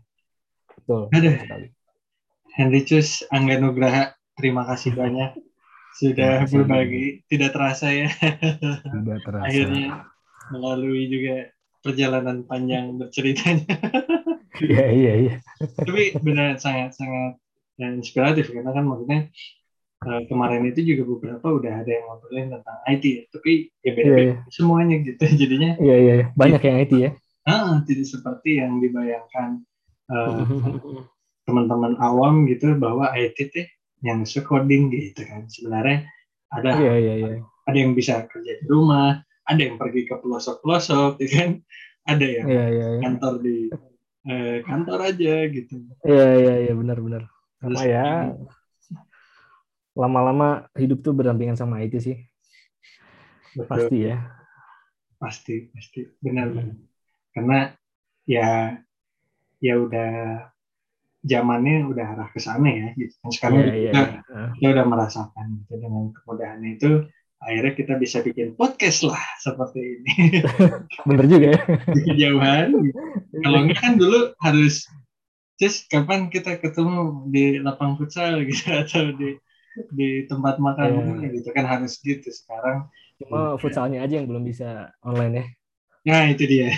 Betul. 0.79 1.01
Ada. 1.11 1.67
Henricius 2.57 3.21
Angga 3.29 3.59
Nugraha, 3.59 4.16
terima 4.37 4.63
kasih 4.69 4.93
banyak 4.93 5.35
sudah 5.97 6.45
berbagi. 6.45 7.25
Tidak 7.25 7.49
terasa 7.49 7.89
ya. 7.89 8.07
Tidak 8.13 9.19
terasa. 9.25 9.49
Akhirnya 9.49 10.05
melalui 10.53 11.09
juga 11.09 11.49
perjalanan 11.81 12.45
panjang 12.45 12.95
berceritanya. 12.95 13.75
Iya 14.57 14.85
iya 14.89 15.13
iya. 15.21 15.33
Tapi 15.61 16.17
benar 16.21 16.57
sangat 16.57 16.97
sangat 16.97 17.37
yang 17.77 18.01
inspiratif 18.01 18.49
karena 18.49 18.73
kan 18.73 18.89
maksudnya 18.89 19.29
uh, 20.01 20.21
kemarin 20.25 20.65
itu 20.65 20.81
juga 20.81 21.05
beberapa 21.05 21.61
udah 21.61 21.85
ada 21.85 21.91
yang 21.93 22.05
ngobrolin 22.09 22.49
tentang 22.49 22.77
IT 22.89 23.03
ya, 23.05 23.23
tapi 23.29 23.69
ya 23.85 23.91
beda-beda 23.93 24.17
yeah, 24.17 24.33
yeah. 24.33 24.49
semuanya 24.49 24.95
gitu 25.05 25.23
jadinya. 25.45 25.71
Iya 25.77 25.95
iya 25.97 26.13
iya. 26.21 26.27
banyak 26.33 26.61
yang 26.65 26.77
IT 26.81 26.93
ya. 26.97 27.11
Ah, 27.47 27.79
tidak 27.85 28.09
seperti 28.09 28.59
yang 28.59 28.81
dibayangkan 28.81 29.61
uh, 30.09 30.41
teman-teman 31.47 31.95
awam 32.01 32.49
gitu 32.49 32.75
bahwa 32.75 33.13
IT 33.13 33.37
teh 33.53 33.67
yang 34.05 34.21
coding 34.23 34.93
gitu 34.93 35.25
kan 35.25 35.49
sebenarnya 35.49 36.05
ada 36.53 36.77
yeah, 36.77 36.97
yeah, 36.97 37.15
yeah. 37.17 37.39
ada 37.65 37.77
yang 37.77 37.97
bisa 37.97 38.23
kerja 38.29 38.61
di 38.61 38.65
rumah 38.69 39.25
ada 39.47 39.61
yang 39.63 39.79
pergi 39.79 40.03
ke 40.03 40.15
pelosok-pelosok, 40.19 41.23
ya 41.23 41.27
kan? 41.31 41.49
Ada 42.07 42.25
yang 42.27 42.45
yeah, 42.47 42.67
yeah, 42.67 42.89
yeah. 42.99 43.01
kantor 43.03 43.33
di 43.43 43.57
eh, 44.27 44.57
kantor 44.63 44.99
aja 45.07 45.33
gitu. 45.47 45.75
Iya 46.03 46.27
iya 46.39 46.55
iya 46.67 46.73
benar-benar. 46.75 47.23
Sama 47.63 47.81
ya. 47.87 48.31
Lama-lama 49.97 50.67
hidup 50.75 51.01
tuh 51.01 51.15
berdampingan 51.15 51.55
sama 51.55 51.81
itu 51.83 51.99
sih. 51.99 52.17
Betul. 53.55 53.67
Pasti 53.71 53.97
ya. 54.03 54.17
Pasti 55.17 55.55
pasti 55.73 55.99
benar 56.21 56.53
benar. 56.53 56.77
Karena 57.33 57.59
ya 58.27 58.77
ya 59.63 59.73
udah 59.79 60.11
zamannya 61.27 61.85
udah 61.91 62.05
arah 62.15 62.29
ke 62.31 62.39
sana 62.39 62.67
ya 62.71 62.87
gitu. 62.95 63.13
Dan 63.21 63.31
sekarang 63.35 63.59
yeah, 63.59 63.71
kita, 63.75 64.01
yeah, 64.31 64.49
kita 64.55 64.67
udah 64.79 64.85
merasakan 64.87 65.45
gitu 65.61 65.73
dengan 65.77 66.03
kemudahan 66.15 66.61
itu 66.63 66.91
akhirnya 67.37 67.73
kita 67.77 67.93
bisa 68.01 68.17
bikin 68.25 68.57
podcast 68.57 69.05
lah 69.05 69.21
seperti 69.45 69.79
ini. 70.01 70.13
Bener 71.07 71.25
juga 71.27 71.47
ya. 71.53 71.61
Kejauhan. 72.07 72.67
Kalau 73.43 73.59
enggak 73.61 73.79
kan 73.83 73.93
dulu 73.99 74.33
harus 74.41 74.87
just 75.61 75.85
kapan 75.91 76.31
kita 76.31 76.57
ketemu 76.57 77.27
di 77.29 77.59
lapang 77.61 77.99
futsal 77.99 78.41
gitu 78.47 78.71
atau 78.73 79.13
di 79.13 79.37
di 79.93 80.25
tempat 80.25 80.57
makan 80.57 81.21
yeah. 81.21 81.29
gitu 81.37 81.49
kan 81.53 81.67
harus 81.67 81.99
gitu 82.01 82.25
sekarang. 82.33 82.89
Cuma 83.21 83.57
futsalnya 83.57 84.05
aja 84.05 84.17
yang 84.21 84.29
belum 84.29 84.45
bisa 84.45 84.93
online 85.05 85.33
ya. 85.33 85.45
Nah 86.07 86.23
itu 86.31 86.43
dia. 86.47 86.71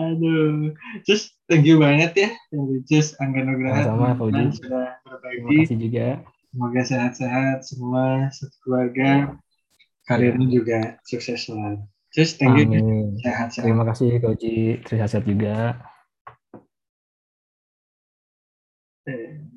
Aduh, 0.00 0.72
just 1.04 1.36
thank 1.46 1.68
you 1.68 1.76
banget 1.80 2.12
ya, 2.16 2.30
just 2.88 3.18
Angga 3.20 3.44
Nugraha. 3.44 3.84
Sama, 3.84 4.16
Pak 4.16 4.26
Udi. 4.32 4.44
Sudah 4.56 4.96
berbagi. 5.04 5.36
Terima 5.44 5.60
kasih 5.64 5.78
juga. 5.78 6.06
Semoga 6.50 6.82
sehat-sehat 6.82 7.58
semua, 7.62 8.06
satu 8.34 8.56
keluarga. 8.66 9.38
Karirnya 10.08 10.46
ya. 10.48 10.52
juga 10.52 10.78
sukses 11.06 11.46
selalu. 11.46 11.86
Just 12.10 12.42
thank 12.42 12.58
Amin. 12.58 12.74
you. 12.74 13.14
Sehat-sehat. 13.22 13.62
Terima 13.62 13.84
kasih, 13.86 14.18
Pak 14.18 14.30
Uji. 14.34 14.82
Sehat-sehat 14.82 15.24
juga. 15.28 15.78
Eh. 19.06 19.49